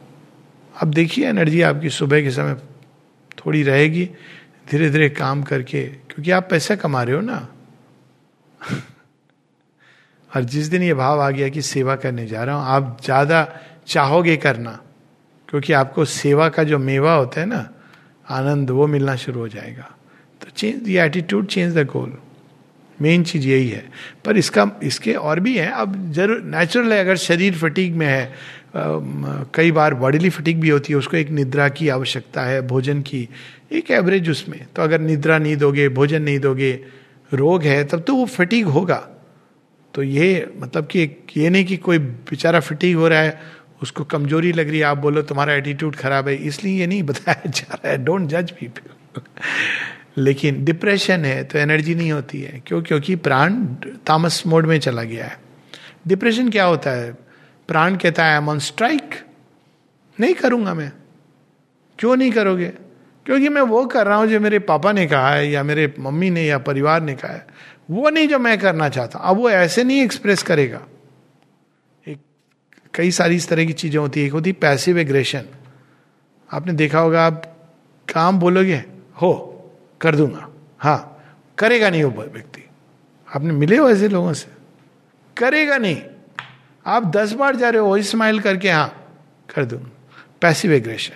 [0.82, 2.56] अब देखिए एनर्जी आपकी सुबह के समय
[3.38, 4.10] थोड़ी रहेगी
[4.72, 7.48] धीरे धीरे काम करके, क्योंकि आप पैसा कमा रहे हो ना।
[10.36, 13.48] और जिस दिन ये भाव आ गया कि सेवा करने जा रहा हूँ, आप ज़्यादा
[13.88, 14.80] चाहोगे करना,
[15.50, 17.70] क्योंकि आपको सेवा का जो मेवा होता है ना,
[18.30, 19.96] आनंद वो मिलना शुरू हो जाएगा।
[20.42, 22.18] तो change the attitude change the goal
[23.02, 23.84] main चीज़ यही है।
[24.26, 28.34] पर इसका, इसके और भी है। अब ज़रूर नेचुरल है, अगर शरीर फटीक में है
[29.54, 33.30] कई बार बॉडीली फटीक भी होती है, उसको एक निद्रा की आवश्यकता है, भोजन की।
[33.72, 36.72] एक एवरेज उसमें। तो अगर निद्रा नहीं दोगे, भोजन नहीं दोगे,
[37.34, 39.08] रोग है, तब तो वो फटीक होगा।
[39.94, 41.04] तो ये मतलब कि
[41.38, 43.42] ये नहीं कि कोई बेचारा फटीक हो रहा है,
[43.82, 47.50] उसको कमज़ोरी लग रही है, आप बोलो, तुम्हारा एटीट्यूड खराब है। इसलिए ये नहीं बताया
[47.50, 49.22] जा रहा है। डोंट जज पीपल
[50.18, 52.82] लेकिन डिप्रेशन है तो एनर्जी नहीं होती है। क्यों?
[52.82, 53.66] क्योंकि प्राण
[54.06, 55.40] तामस मोड में चला गया है।
[56.08, 57.14] डिप्रेशन क्या होता है?
[57.68, 59.16] प्राण कहता है ऑन स्ट्राइक
[60.20, 60.92] नहीं करूँगा मैं।
[62.00, 62.68] क्यों नहीं करोगे?
[63.26, 66.30] क्योंकि मैं वो कर रहा हूँ जो मेरे पापा ने कहा है, या मेरे मम्मी
[66.30, 67.48] ने, या परिवार ने कहा है।
[67.92, 70.82] वो नहीं जो मैं करना चाहता। अब वो ऐसे नहीं एक्सप्रेस करेगा।
[72.08, 72.20] एक,
[72.94, 75.44] कई सारी इस तरह की चीज़ें होती है। एक होती पैसिव एग्रेशन
[76.54, 77.68] आपने देखा होगा, आप
[78.14, 78.84] काम बोलोगे,
[79.22, 79.52] हो
[80.02, 80.48] कर दूँगा।
[80.80, 81.26] हाँ
[81.58, 82.70] करेगा नहीं वो व्यक्ति।
[83.36, 84.48] आपने मिले हो ऐसे लोगों से?
[85.38, 86.02] करेगा नहीं।
[86.86, 89.08] आप दस बार जा रहे हो स्माइल करके हाँ
[89.56, 89.92] कर दूँगा।
[90.42, 91.14] पैसिव एग्रेशन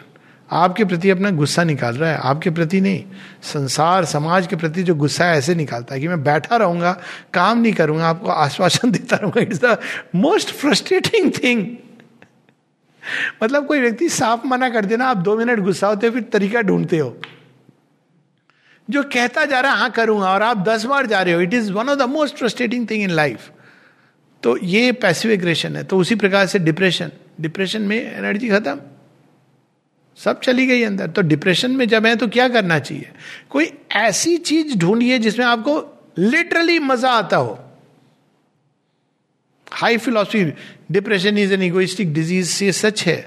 [0.52, 3.04] आपके प्रति अपना गुस्सा निकाल रहा है, आपके प्रति नहीं।
[3.44, 7.02] संसार, समाज के प्रति जो गुस्सा है, ऐसे निकालता है कि मैं बैठा रहूँगा,
[7.34, 9.78] काम नहीं करूँगा, आपको आश्वासन देता रहूँगा। It's the
[10.16, 11.78] most frustrating thing
[13.44, 16.62] मतलब कोई व्यक्ति साफ़ मना कर देना, आप दो मिनट गुस्सा होते हो, फिर तरीका
[16.62, 17.18] ढूंढते हो।
[18.90, 21.54] जो कहता जा रहा है हाँ करूँगा, और आप दस बार जा रहे हो it
[21.54, 23.50] is one of the most frustrating thing in life
[24.44, 27.12] तो ये पैसिव एग्रेशन है। तो उसी प्रकार से डिप्रेशन
[27.42, 28.80] डिप्रेशन में एनर्जी खत्म।
[30.18, 33.10] सब चली गई अंदर। तो डिप्रेशन में जब है तो क्या करना चाहिए?
[33.50, 35.82] कोई ऐसी चीज़ ढूंढिए जिसमें आपको
[36.20, 37.60] लिटरली मज़ा आता हो।
[39.68, 40.44] High philosophy
[40.92, 43.26] depression is an egoistic disease से सच है।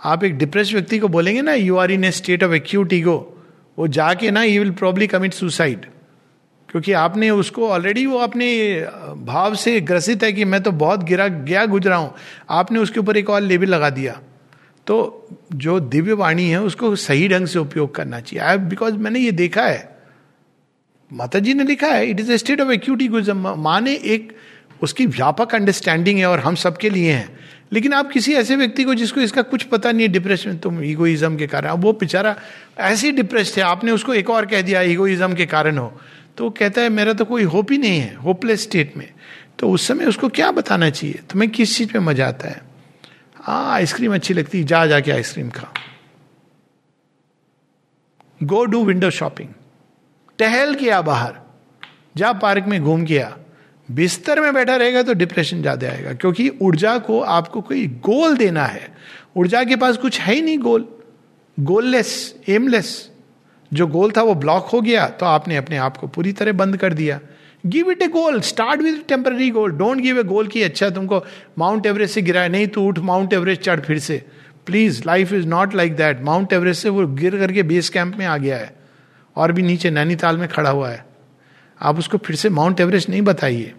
[0.00, 3.18] आप एक डिप्रेस व्यक्ति को बोलेंगे ना you are in a state of acute ego
[3.82, 5.86] वो जाके ना he will probably commit suicide
[6.68, 8.48] क्योंकि आपने उसको ऑलरेडी वो अपने
[9.18, 12.14] भाव से ग्रसित है कि मैं तो बहुत गिरा, गया, गुजरा हूँ।
[12.50, 14.12] आपने उसके ऊपर एक और लेबल लगा दिया।
[14.86, 19.20] तो जो दिव्य वाणी है, उसको सही ढंग से उपयोग करना चाहिए। आई बिकॉज़ मैंने
[19.20, 19.98] ये देखा है।
[21.10, 24.36] माता जी ने लिखा है it is a state of acute egoism माँ ने एक,
[24.82, 27.38] उसकी व्यापक अंडरस्टैंडिंग है और हम सबके लिए हैं।
[27.72, 31.36] लेकिन आप किसी ऐसे व्यक्ति को जिसको इसका कुछ पता नहीं है डिप्रेशन तुम ईगोइज्म
[31.36, 32.36] के कारण। वो बेचारा
[32.78, 36.00] ऐसे ही डिप्रेस है, आपने उसको एक और कह दिया ईगोइज्म के कारण हो।
[36.36, 39.08] तो कहता है, मेरा तो कोई होप ही नहीं है होपलेस स्टेट में।
[39.58, 41.20] तो उस समय उसको क्या बताना चाहिए?
[41.30, 42.62] तुम्हें किस चीज़ में मज़ा आता है?
[43.36, 45.72] हाँ आइसक्रीम अच्छी लगती है, जा, जाके आइसक्रीम खा।
[48.42, 49.48] गो डू विंडो शॉपिंग
[50.38, 51.34] टहल किया बाहर।
[52.16, 53.36] जा पार्क में घूम किया
[53.92, 58.64] बिस्तर में बैठा रहेगा तो डिप्रेशन ज़्यादा आएगा, क्योंकि ऊर्जा को आपको कोई गोल देना
[58.66, 58.88] है।
[59.36, 60.86] ऊर्जा के पास कुछ है ही नहीं गोल
[61.58, 62.12] गोललेस
[62.48, 62.90] एमलेस
[63.72, 66.76] जो गोल था वो ब्लॉक हो गया तो आपने अपने आप को पूरी तरह बंद
[66.76, 67.18] कर दिया।
[67.64, 71.22] Give it a goal start with temporary goal don't give a goal की अच्छा तुमको
[71.58, 74.22] माउंट एवरेस्ट से गिरा है नहीं तो उठ माउंट एवरेस्ट चढ़ फिर से।
[74.66, 78.26] Please life is not like that Mount Everest से वो गिर करके बेस कैंप में
[78.26, 78.74] आ गया है।
[79.36, 81.04] और भी नीचे नैनीताल में खड़ा हुआ है।
[81.80, 83.72] आप उसको फिर से माउंट एवरेस्ट नहीं बताइए।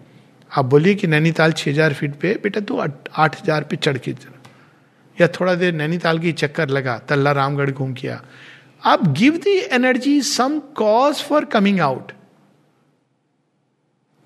[0.54, 4.14] आप बोलिए कि नैनीताल छः हज़ार फीट पे, बेटा तू आठ हज़ार पे चढ़ के
[5.18, 8.22] या थोड़ा देर नैनीताल की चक्कर लगा, तल्ला रामगढ़ घूम किया
[8.84, 12.12] आप give the energy some cause for coming out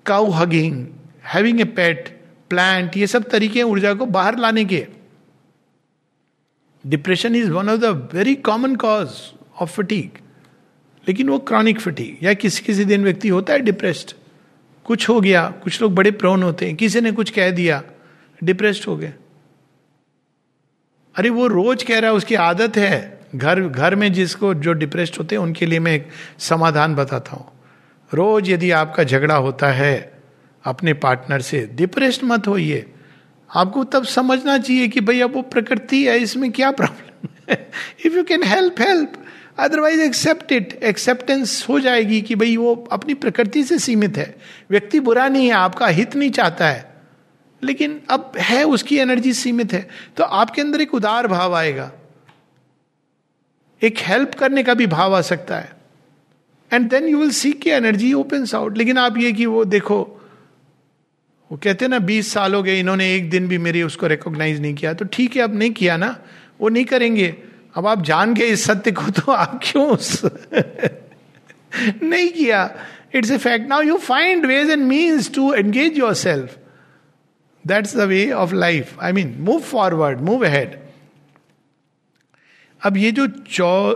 [0.05, 0.85] cow hugging
[1.33, 2.09] having a pet
[2.49, 4.85] plant ये सब तरीके ऊर्जा को बाहर लाने के।
[6.83, 9.09] Depression is one of the very common cause
[9.61, 10.17] of fatigue
[11.07, 14.13] लेकिन वो क्रॉनिक फटीक या किसी किसी दिन व्यक्ति होता है डिप्रेस्ड
[14.89, 17.83] कुछ हो गया, कुछ लोग बड़े प्रोन होते हैं, किसी ने कुछ कह दिया
[18.43, 19.13] डिप्रेस्ड हो गए।
[21.15, 25.15] अरे वो रोज कह रहा है, उसकी आदत है। घर घर में जिसको, जो डिप्रेस्ड
[25.19, 26.07] होते हैं, उनके लिए मैं एक
[26.39, 27.45] समाधान बताता हूँ।
[28.13, 30.21] रोज यदि आपका झगड़ा होता है,
[30.63, 32.93] अपने पार्टनर से डिप्रेस्ड मत होइए।
[33.55, 37.55] आपको तब समझना चाहिए कि, भैया, वो प्रकृति है, इसमें क्या problem
[38.05, 39.13] if you can help help
[39.59, 44.35] otherwise accept it acceptance हो जाएगी कि भाई वो अपनी प्रकृति से सीमित है।
[44.71, 46.93] व्यक्ति बुरा नहीं है, आपका हित नहीं चाहता है।
[47.63, 49.87] लेकिन अब है, उसकी एनर्जी सीमित है।
[50.17, 51.91] तो आपके अंदर एक उदार भाव आएगा।
[53.83, 55.73] एक हेल्प करने का भी भाव आ सकता है।
[56.73, 60.15] And then you will see की एनर्जी ओपन आउट लेकिन आप ये कि वो देखो,
[61.51, 64.61] वो कहते हैं ना, बीस साल हो गए, इन्होंने एक दिन भी मेरी उसको रिकॉग्नाइज
[64.61, 66.19] नहीं किया। तो ठीक है, अब नहीं किया ना?
[66.61, 67.35] वो नहीं करेंगे।
[67.75, 69.97] अब आप जान गए इस सत्य को तो आप क्यों
[72.03, 72.69] नहीं किया?
[73.15, 76.57] It's a fact now you find ways and means to engage yourself
[77.65, 80.77] that's the way of life I mean move forward move ahead
[82.81, 83.27] अब ये जो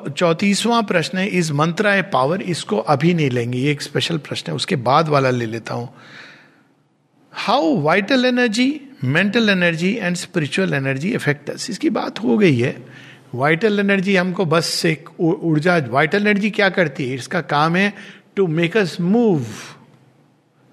[0.10, 4.52] चौतीसवां प्रश्न है इस मंत्र है पावर इसको अभी नहीं लेंगे। ये एक स्पेशल प्रश्न
[4.52, 5.90] है, उसके बाद वाला ले लेता हूँ।
[7.34, 12.76] How vital energy mental energy and spiritual energy effect इसकी बात हो गई है।
[13.34, 17.16] वाइटल एनर्जी हमको बस एक ऊर्जा वाइटल एनर्जी क्या करती है?
[17.16, 17.94] इसका काम है
[18.36, 19.46] टू मेक अस मूव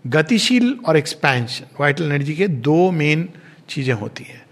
[0.07, 3.29] गतिशील और एक्सपेंशन वाइटल एनर्जी के दो मेन
[3.69, 4.45] चीज़ें होती है।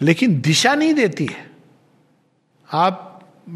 [0.00, 1.50] लेकिन दिशा नहीं देती है।
[2.72, 3.06] आप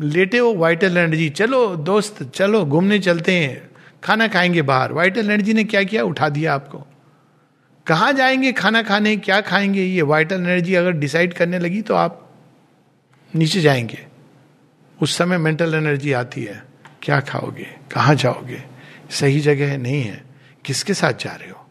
[0.03, 3.71] लेटे हो वाइटल एनर्जी चलो दोस्त, चलो घूमने चलते हैं।
[4.05, 6.05] खाना खाएँगे बाहर। वाइटल एनर्जी ने क्या किया?
[6.05, 6.87] उठा दिया आपको।
[7.87, 9.17] कहाँ जाएँगे खाना खाने?
[9.17, 9.83] क्या खाएँगे?
[9.83, 12.21] ये वाइटल एनर्जी अगर डिसाइड करने लगी तो आप
[13.37, 14.07] नीचे जाएँगे।
[15.03, 16.63] उस समय मेंटल एनर्जी आती है।
[17.03, 17.67] क्या खाओगे?
[17.95, 18.65] कहाँ जाओगे?
[19.11, 20.25] सही जगह है नहीं है।
[20.65, 21.67] किसके साथ जा रहे हो?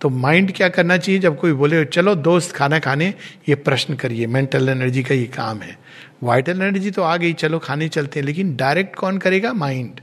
[0.00, 3.14] तो माइंड क्या करना चाहिए जब कोई बोले, चलो दोस्त, खाना खाने।
[3.48, 5.78] ये प्रश्न करिए। मेंटल एनर्जी का ये काम है।
[6.22, 9.52] वाइटल एनर्जी तो आ गई, चलो खाने चलते हैं। लेकिन डायरेक्ट कौन करेगा?
[9.52, 10.00] माइंड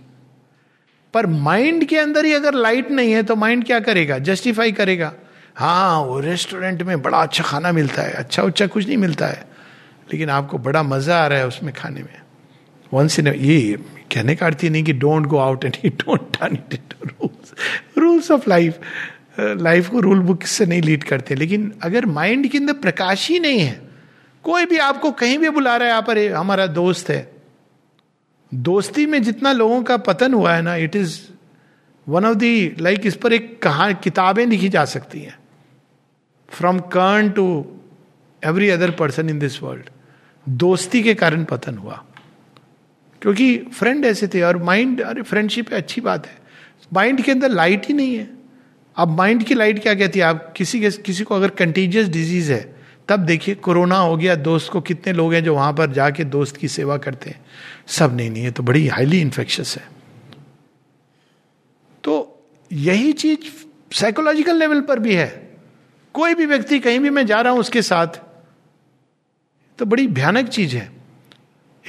[1.13, 4.17] पर माइंड के अंदर ही अगर लाइट नहीं है तो माइंड क्या करेगा?
[4.17, 5.13] जस्टिफाई करेगा।
[5.55, 9.56] हाँ वो रेस्टोरेंट में बड़ा अच्छा खाना मिलता है। अच्छा उच्चा कुछ नहीं मिलता है।
[10.11, 12.21] लेकिन आपको बड़ा मज़ा आ रहा है उसमें खाने में।
[12.91, 13.77] वंस इन ये
[14.11, 17.53] कहने का अर्थ ही नहीं कि don't go out and he don't turn it rules
[17.97, 18.79] rules of life
[19.39, 23.39] life को रूल बुक से नहीं लीड करते। लेकिन अगर माइंड के अंदर प्रकाश ही
[23.39, 23.81] नहीं है,
[24.45, 27.31] कोई भी आपको कहीं भी बुला रहा है आप अरे हमारा दोस्त है।
[28.51, 31.19] दोस्ती में जितना लोगों का पतन हुआ है ना it is
[32.07, 35.37] one of the like इस पर एक कहा, किताबें लिखी जा सकती हैं।
[36.49, 37.45] फ्रॉम कर्न to
[38.43, 39.89] every other person in this world
[40.49, 42.05] दोस्ती के कारण पतन हुआ।
[43.21, 46.37] क्योंकि फ्रेंड ऐसे थे और माइंड अरे फ्रेंडशिप अच्छी बात है।
[46.93, 48.29] माइंड के अंदर लाइट ही नहीं है।
[48.95, 50.25] अब माइंड की लाइट क्या कहती है?
[50.25, 52.75] आप किसी के, किसी को अगर कंटीजियस डिज़ीज़ है,
[53.07, 56.57] तब देखिए कोरोना हो गया, दोस्त को कितने लोग हैं जो वहाँ पर जाके दोस्त
[56.57, 57.45] की सेवा करते हैं।
[57.87, 59.87] सब नहीं नहीं है तो बड़ी हाईली इन्फेक्शस है।
[62.03, 63.39] तो यही चीज़
[63.95, 65.57] साइकोलॉजिकल लेवल पर भी है।
[66.13, 68.07] कोई भी व्यक्ति, कहीं भी मैं जा रहा हूँ उसके साथ
[69.79, 70.91] तो बड़ी भयानक चीज़ है।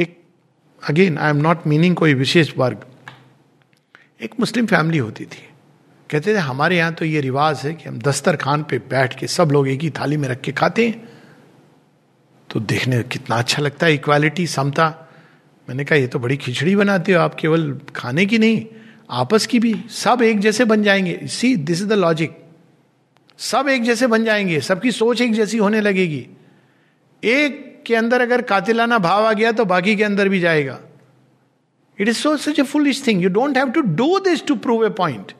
[0.00, 0.22] एक
[0.88, 2.86] again I am not meaning कोई विशेष वर्ग।
[4.22, 5.48] एक मुस्लिम फैमिली होती थी।
[6.10, 9.26] कहते थे, हमारे यहाँ तो ये रिवाज है कि हम दस्तर खान पे बैठ के
[9.26, 11.08] सब लोग एक ही थाली में रख के खाते हैं।
[12.50, 15.12] तो देखने कितना अच्छा लगता है इक्वालिटी समता।
[15.68, 18.66] मैंने कहा, ये तो बड़ी खिचड़ी बनाते हो आप, केवल खाने की नहीं,
[19.10, 22.38] आपस की भी। सब एक जैसे बन जाएँगे। See this is the logic
[23.38, 26.28] सब एक जैसे बन जाएँगे। सबकी सोच एक जैसी होने लगेगी।
[27.24, 30.78] एक के अंदर अगर कातिलाना भाव आ गया तो बाकी के अंदर भी जाएगा।
[31.98, 34.84] It is so such a full thing you don't have to do this to prove
[34.86, 35.32] a point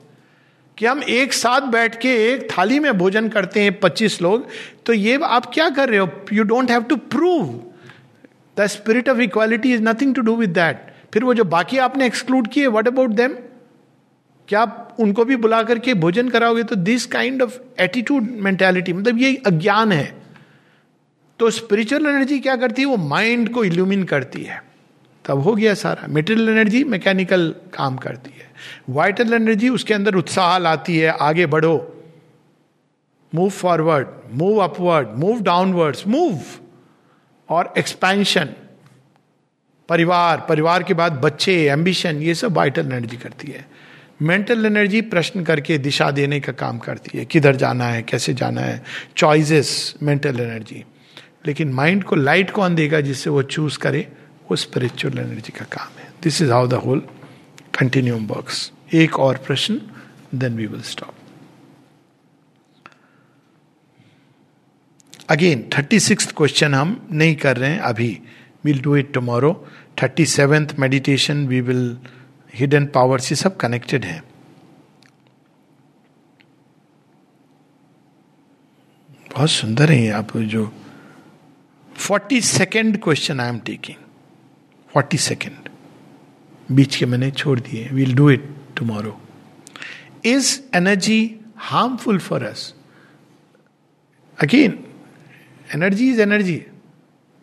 [0.77, 4.47] कि हम एक साथ बैठ के एक थाली में भोजन करते हैं पच्चीस लोग
[4.85, 6.09] तो ये आप क्या कर रहे हो?
[6.33, 7.59] You don't have to prove
[8.57, 12.05] the spirit of equality is nothing to do with that फिर वो जो बाकी आपने
[12.05, 13.35] एक्सक्लूड किए वट अबाउट देम
[14.47, 16.63] क्या आप उनको भी बुला करके भोजन कराओगे?
[16.63, 20.18] तो this kind of attitude mentality मतलब ये अज्ञान है।
[21.39, 22.87] तो स्पिरिचुअल एनर्जी क्या करती है?
[22.87, 24.63] वो माइंड को इल्यूमिन करती है।
[25.25, 28.51] तब हो गया सारा। मेटेरियल एनर्जी मैकेनिकल काम करती है।
[28.89, 32.03] वाइटल एनर्जी उसके अंदर उत्साह लाती है। आगे बढ़ो।
[33.35, 36.39] Move forward move upward move downwards move
[37.49, 38.49] और एक्सपेंशन
[39.89, 43.65] परिवार परिवार के बाद बच्चे एम्बिशन ये सब वाइटल एनर्जी करती है।
[44.21, 48.61] मेंटल एनर्जी प्रश्न करके दिशा देने का काम करती है। किधर जाना है, कैसे जाना
[48.61, 48.83] है?
[49.17, 50.85] चॉइसेस मेंटल एनर्जी
[51.45, 54.01] लेकिन माइंड को लाइट कौन देगा जिससे वो चूज़ करे?
[54.49, 56.99] वो स्पिरिचुअल एनर्जी का काम है। This is how the whole
[57.79, 59.81] continuum works एक और प्रश्न
[60.35, 61.13] then we will stop
[65.29, 68.21] again thirty six question हम नहीं कर रहे हैं अभी।
[68.63, 69.51] Will do it tomorrow
[70.01, 71.97] thirty seventh meditation we will
[72.53, 74.23] hidden powers ये सब कनेक्टेड है।
[79.31, 80.65] बहुत सुंदर है आप जो
[81.99, 83.95] forty second question I am taking
[84.93, 85.69] forty second
[86.71, 88.43] बीच के मैंने छोड़ दिए। Will do it
[88.77, 89.21] tomorrow
[90.25, 92.73] is energy harmful for us
[94.39, 94.77] again
[95.75, 96.65] energy is energy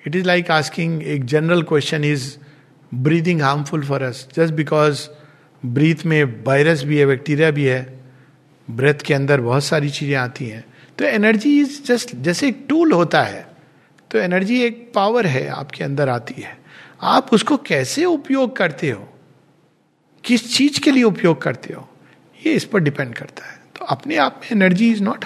[0.06, 2.36] it is like asking एक general question is
[2.94, 5.08] breathing harmful for us just because
[5.66, 8.00] breathe में virus भी है bacteria भी है
[8.70, 10.64] ब्रेथ के अंदर बहुत सारी चीज़ें आती हैं
[10.98, 13.45] तो एनर्जी इज़ जस्ट जैसे एक टूल होता है
[14.16, 16.58] तो एनर्जी एक पावर है, आपके अंदर आती है।
[17.02, 19.08] आप उसको कैसे उपयोग करते हो?
[20.24, 21.88] किस चीज़ के लिए उपयोग करते हो?
[22.46, 25.24] ये इस पर डिपेंड करता है। तो अपने आप में एनर्जी इज़ नॉट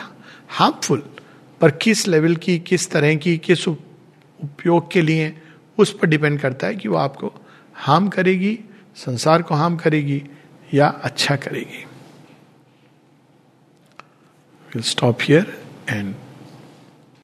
[0.48, 1.14] हार्मफुल,
[1.60, 5.42] पर किस लेवल की, किस तरह की, किस उपयोग के लिए
[5.78, 7.32] उस पर डिपेंड करता है कि वो आपको
[7.74, 8.58] हार्म करेगी,
[8.96, 10.22] संसार को हार्म करेगी
[10.74, 11.84] या अच्छा करेगी।
[14.66, 16.14] Will stop here and